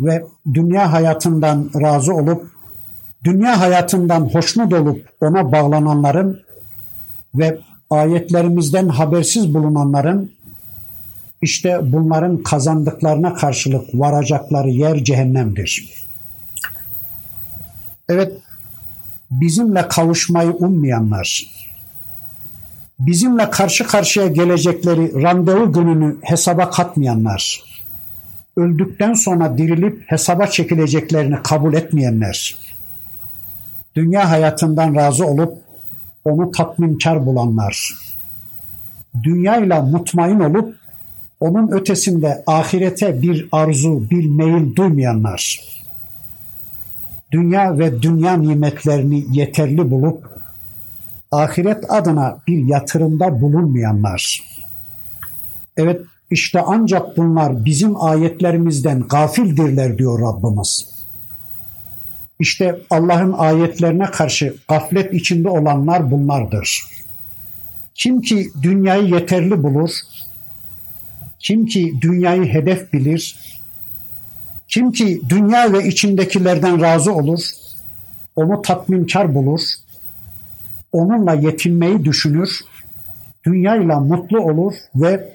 [0.00, 0.24] ve
[0.54, 2.50] dünya hayatından razı olup,
[3.23, 6.41] dünya hayatından hoşnut olup ona bağlananların
[7.35, 7.59] ve
[7.89, 10.31] ayetlerimizden habersiz bulunanların
[11.41, 15.93] işte bunların kazandıklarına karşılık varacakları yer cehennemdir.
[18.09, 18.33] Evet,
[19.31, 21.43] bizimle kavuşmayı ummayanlar,
[22.99, 27.63] bizimle karşı karşıya gelecekleri randevu gününü hesaba katmayanlar,
[28.57, 32.57] öldükten sonra dirilip hesaba çekileceklerini kabul etmeyenler,
[33.95, 35.57] dünya hayatından razı olup
[36.25, 37.89] onu tatminkar bulanlar,
[39.23, 40.75] dünyayla mutmain olup
[41.39, 45.59] onun ötesinde ahirete bir arzu, bir meyil duymayanlar,
[47.31, 50.33] dünya ve dünya nimetlerini yeterli bulup
[51.31, 54.41] ahiret adına bir yatırımda bulunmayanlar.
[55.77, 60.92] Evet işte ancak bunlar bizim ayetlerimizden gafildirler diyor Rabbimiz.
[62.39, 66.83] İşte Allah'ın ayetlerine karşı gaflet içinde olanlar bunlardır.
[67.95, 69.89] Kim ki dünyayı yeterli bulur,
[71.39, 73.37] kim ki dünyayı hedef bilir,
[74.67, 77.39] kim ki dünya ve içindekilerden razı olur,
[78.35, 79.61] onu tatminkar bulur,
[80.91, 82.59] onunla yetinmeyi düşünür,
[83.45, 85.33] dünyayla mutlu olur ve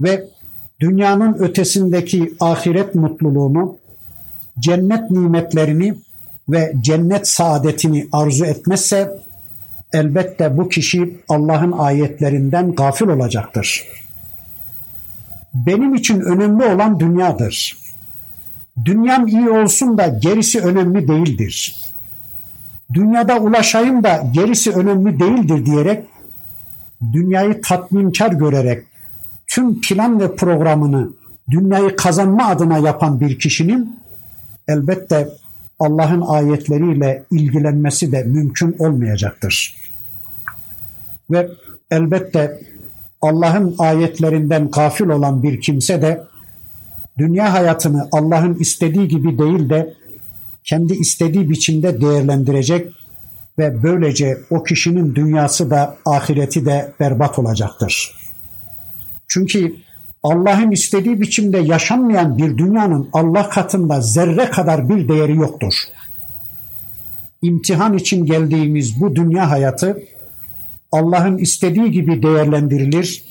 [0.00, 0.24] ve
[0.80, 3.78] dünyanın ötesindeki ahiret mutluluğunu,
[4.58, 5.94] cennet nimetlerini
[6.48, 9.18] ve cennet saadetini arzu etmezse
[9.92, 13.88] elbette bu kişi Allah'ın ayetlerinden gafil olacaktır.
[15.54, 17.78] Benim için önemli olan dünyadır.
[18.84, 21.80] Dünyam iyi olsun da gerisi önemli değildir.
[22.94, 26.04] dünyada ulaşayım da gerisi önemli değildir diyerek
[27.12, 28.84] dünyayı tatminkar görerek
[29.46, 31.10] tüm plan ve programını
[31.50, 34.03] dünyayı kazanma adına yapan bir kişinin
[34.68, 35.28] elbette
[35.78, 39.76] Allah'ın ayetleriyle ilgilenmesi de mümkün olmayacaktır.
[41.30, 41.48] Ve
[41.90, 42.60] elbette
[43.20, 46.24] Allah'ın ayetlerinden gafil olan bir kimse de
[47.18, 49.94] dünya hayatını Allah'ın istediği gibi değil de
[50.64, 52.92] kendi istediği biçimde değerlendirecek
[53.58, 58.14] ve böylece o kişinin dünyası da ahireti de berbat olacaktır.
[59.28, 59.74] Çünkü
[60.24, 65.74] Allah'ın istediği biçimde yaşanmayan bir dünyanın Allah katında zerre kadar bir değeri yoktur.
[67.42, 70.02] İmtihan için geldiğimiz bu dünya hayatı
[70.92, 73.24] Allah'ın istediği gibi değerlendirilir.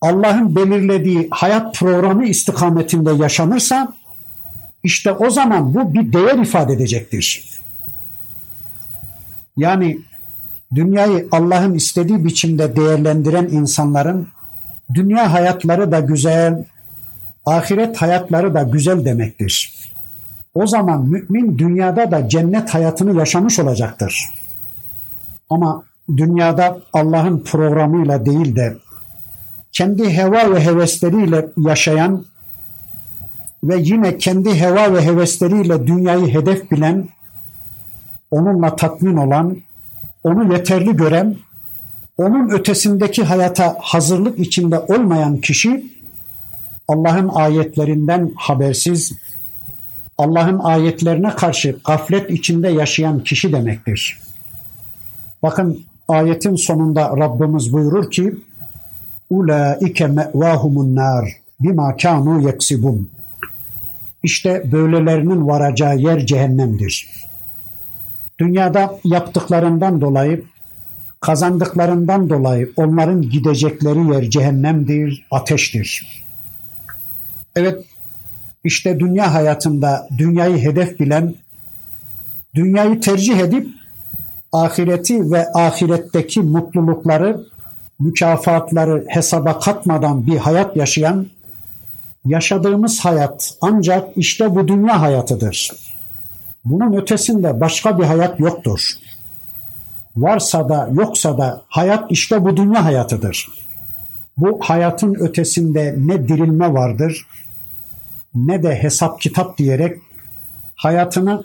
[0.00, 3.94] Allah'ın belirlediği hayat programı istikametinde yaşanırsa
[4.84, 7.50] işte o zaman bu bir değer ifade edecektir.
[9.56, 9.98] Yani
[10.74, 14.28] dünyayı Allah'ın istediği biçimde değerlendiren insanların
[14.94, 16.64] dünya hayatları da güzel,
[17.46, 19.74] ahiret hayatları da güzel demektir.
[20.54, 24.28] O zaman mümin dünyada da cennet hayatını yaşamış olacaktır.
[25.50, 25.82] Ama
[26.16, 28.76] dünyada Allah'ın programıyla değil de
[29.72, 32.24] kendi heva ve hevesleriyle yaşayan
[33.64, 37.08] ve yine kendi heva ve hevesleriyle dünyayı hedef bilen,
[38.30, 39.56] onunla tatmin olan,
[40.24, 41.36] onu yeterli gören,
[42.18, 45.94] onun ötesindeki hayata hazırlık içinde olmayan kişi
[46.88, 49.12] Allah'ın ayetlerinden habersiz,
[50.18, 54.20] Allah'ın ayetlerine karşı gaflet içinde yaşayan kişi demektir.
[55.42, 58.34] Bakın ayetin sonunda Rabbimiz buyurur ki
[59.30, 61.28] ulaike mevahumun nar
[61.60, 63.10] bima kanu yeksibun.
[64.22, 67.08] İşte böylelerinin varacağı yer cehennemdir.
[68.38, 70.44] Dünyada yaptıklarından dolayı,
[71.24, 76.24] kazandıklarından dolayı onların gidecekleri yer cehennemdir, ateştir.
[77.56, 77.84] Evet,
[78.64, 81.34] işte dünya hayatında dünyayı hedef bilen,
[82.54, 83.68] dünyayı tercih edip
[84.52, 87.46] ahireti ve ahiretteki mutlulukları,
[87.98, 91.26] mükafatları hesaba katmadan bir hayat yaşayan,
[92.24, 95.72] yaşadığımız hayat ancak işte bu dünya hayatıdır.
[96.64, 98.80] Bunun ötesinde başka bir hayat yoktur.
[100.16, 103.48] Varsa da yoksa da hayat işte bu dünya hayatıdır.
[104.36, 107.26] Bu hayatın ötesinde ne dirilme vardır
[108.34, 109.98] ne de hesap kitap diyerek
[110.76, 111.44] hayatını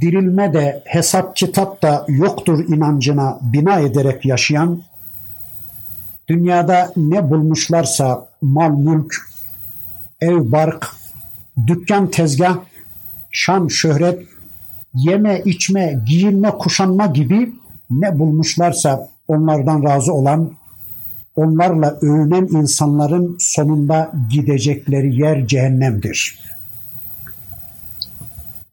[0.00, 4.82] dirilme de hesap kitap da yoktur inancına bina ederek yaşayan,
[6.28, 9.14] dünyada ne bulmuşlarsa mal mülk,
[10.20, 10.90] ev bark,
[11.66, 12.56] dükkan tezgah,
[13.30, 14.22] şan şöhret,
[14.94, 17.52] yeme içme, giyinme kuşanma gibi
[17.90, 20.52] ne bulmuşlarsa onlardan razı olan,
[21.36, 26.38] onlarla övünen insanların sonunda gidecekleri yer cehennemdir.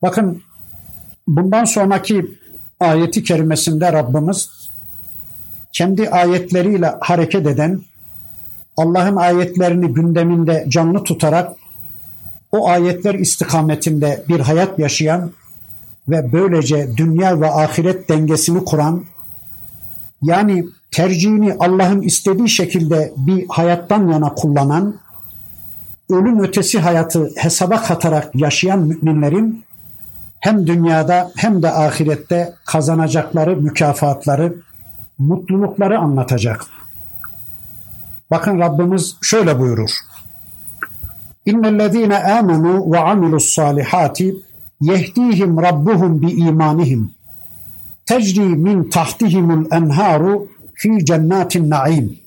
[0.02, 0.42] Bakın
[1.28, 2.26] Bundan sonraki
[2.80, 4.50] ayeti kerimesinde Rabbimiz
[5.74, 7.82] kendi ayetleriyle hareket eden,
[8.78, 11.52] Allah'ın ayetlerini gündeminde canlı tutarak
[12.52, 15.32] o ayetler istikametinde bir hayat yaşayan
[16.10, 19.04] ve böylece dünya ve ahiret dengesini kuran,
[20.22, 24.96] yani tercihini Allah'ın istediği şekilde bir hayattan yana kullanan,
[26.10, 29.64] ölüm ötesi hayatı hesaba katarak yaşayan müminlerin
[30.40, 34.56] hem dünyada hem de ahirette kazanacakları mükafatları,
[35.18, 36.66] mutlulukları anlatacak.
[38.32, 39.90] Bakın Rabbimiz şöyle buyurur.
[41.46, 44.36] İnnellezîne âmenû ve amilus salihati
[44.82, 47.12] yehdihim rabbuhum bi imanihim
[48.06, 52.20] tecri min tahtihimul enharu fi cennatin naim.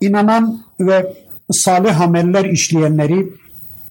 [0.00, 1.14] İnanan ve
[1.50, 3.28] salih ameller işleyenleri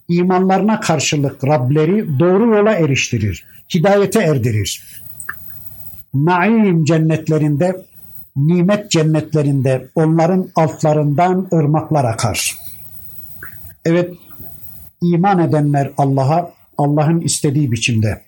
[0.08, 5.02] imanlarına karşılık Rableri doğru yola eriştirir, hidayete erdirir.
[6.14, 7.86] Naim cennetlerinde,
[8.36, 12.58] nimet cennetlerinde onların altlarından ırmaklar akar.
[13.86, 14.14] Evet,
[15.02, 18.22] iman edenler Allah'a, Allah'ın istediği biçimde.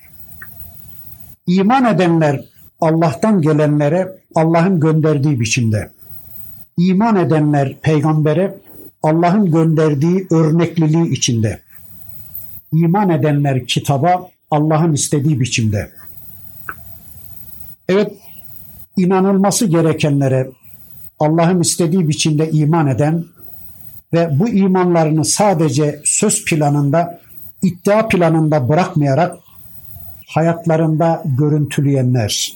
[1.47, 2.45] İman edenler
[2.82, 5.91] Allah'tan gelenlere Allah'ın gönderdiği biçimde.
[6.78, 8.58] İman edenler peygambere
[9.04, 11.62] Allah'ın gönderdiği örnekliliği içinde
[12.74, 15.91] iman edenler kitaba Allah'ın istediği biçimde.
[17.89, 18.12] Evet,
[18.97, 20.49] inanılması gerekenlere
[21.20, 23.26] Allah'ın istediği biçimde iman eden
[24.14, 27.22] ve bu imanlarını sadece söz planında,
[27.62, 29.38] iddia planında bırakmayarak
[30.28, 32.53] hayatlarında görüntüleyenler.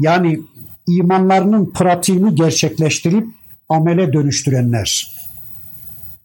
[0.00, 0.40] Yani
[0.86, 3.28] imanlarının pratiğini gerçekleştirip
[3.68, 5.18] amele dönüştürenler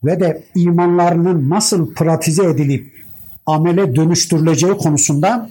[0.03, 3.05] ve de imanlarının nasıl pratize edilip
[3.45, 5.49] amele dönüştürüleceği konusunda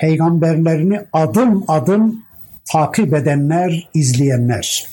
[0.00, 2.22] peygamberlerini adım adım
[2.64, 4.86] takip edenler, izleyenler.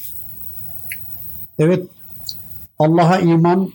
[1.60, 1.88] Evet,
[2.80, 3.70] Allah'a iman,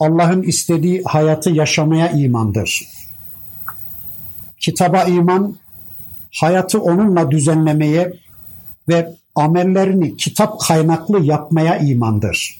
[0.00, 2.88] Allah'ın istediği hayatı yaşamaya imandır.
[4.58, 5.56] Kitaba iman,
[6.40, 8.12] hayatı onunla düzenlemeye
[8.88, 12.58] ve amellerini kitap kaynaklı yapmaya imandır.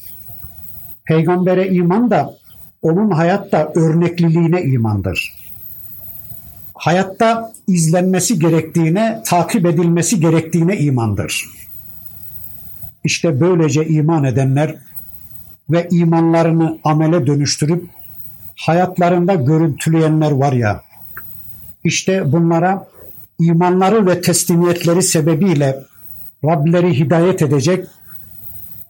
[1.05, 2.37] Peygambere iman da
[2.83, 5.35] onun hayatta örnekliliğine imandır.
[6.75, 11.45] Hayatta izlenmesi gerektiğine, takip edilmesi gerektiğine imandır.
[13.05, 14.75] İşte böylece iman edenler
[15.71, 17.91] ve imanlarını amele dönüştürüp
[18.57, 20.83] hayatlarında görüntüleyenler var ya,
[21.85, 22.89] işte bunlara
[23.39, 25.77] imanları ve teslimiyetleri sebebiyle
[26.45, 27.87] Rableri hidayet edecek,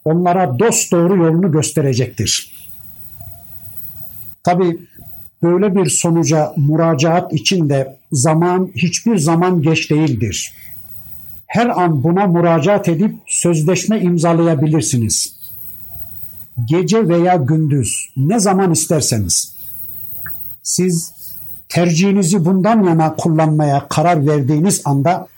[0.05, 2.57] onlara dost doğru yolunu gösterecektir.
[4.45, 4.79] Tabi
[5.43, 10.55] böyle bir sonuca müracaat içinde zaman hiçbir zaman geç değildir.
[11.47, 15.36] Her an buna müracaat edip sözleşme imzalayabilirsiniz.
[16.65, 19.55] Gece veya gündüz ne zaman isterseniz.
[20.63, 21.13] Siz
[21.69, 25.29] tercihinizi bundan yana kullanmaya karar verdiğiniz anda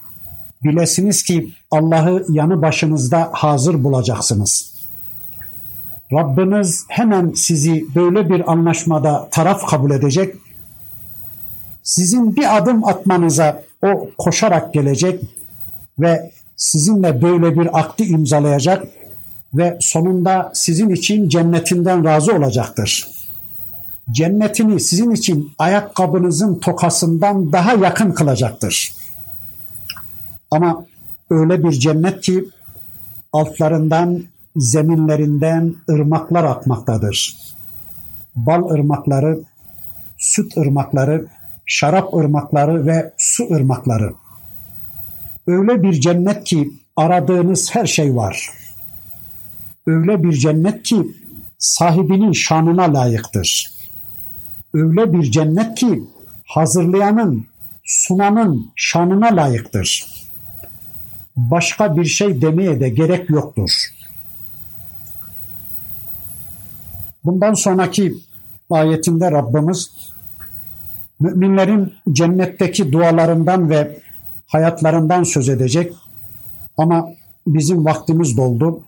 [0.64, 4.74] bilesiniz ki Allah'ı yanı başınızda hazır bulacaksınız.
[6.12, 10.34] Rabbiniz hemen sizi böyle bir anlaşmada taraf kabul edecek.
[11.82, 15.22] Sizin bir adım atmanıza o koşarak gelecek
[15.98, 18.86] ve sizinle böyle bir akdi imzalayacak
[19.54, 23.08] ve sonunda sizin için cennetinden razı olacaktır.
[24.10, 28.92] Cennetini sizin için ayakkabınızın tokasından daha yakın kılacaktır.
[30.50, 30.86] Ama
[31.30, 32.44] öyle bir cennet ki
[33.32, 34.22] altlarından
[34.56, 37.36] zeminlerinden ırmaklar akmaktadır.
[38.36, 39.40] Bal ırmakları,
[40.18, 41.26] süt ırmakları,
[41.66, 44.12] şarap ırmakları ve su ırmakları.
[45.46, 48.50] Öyle bir cennet ki aradığınız her şey var.
[49.88, 51.16] Öyle bir cennet ki
[51.58, 53.72] sahibinin şanına layıktır.
[54.74, 56.04] Öyle bir cennet ki
[56.46, 57.46] hazırlayanın,
[57.84, 60.06] sunanın şanına layıktır.
[61.36, 63.70] Başka bir şey demeye de gerek yoktur.
[67.24, 68.14] Bundan sonraki
[68.70, 69.90] ayetinde Rabbimiz
[71.20, 74.00] müminlerin cennetteki dualarından ve
[74.46, 75.92] hayatlarından söz edecek.
[76.76, 77.08] Ama
[77.46, 78.82] bizim vaktimiz doldu.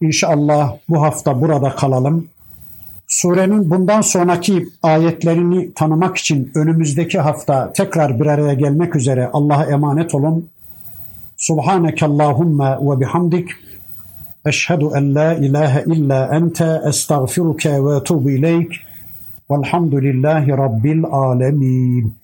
[0.00, 2.28] İnşallah bu hafta burada kalalım.
[3.08, 10.14] Surenin bundan sonraki ayetlerini tanımak için önümüzdeki hafta tekrar bir araya gelmek üzere Allah'a emanet
[10.14, 10.48] olun.
[11.36, 13.48] Subhaneke Allahumma ve bihamdik.
[14.46, 18.72] Eşhedü en la ilahe illa ente estağfiruke ve etubu ileyk.
[19.50, 22.19] Velhamdülillahi Rabbil alemin.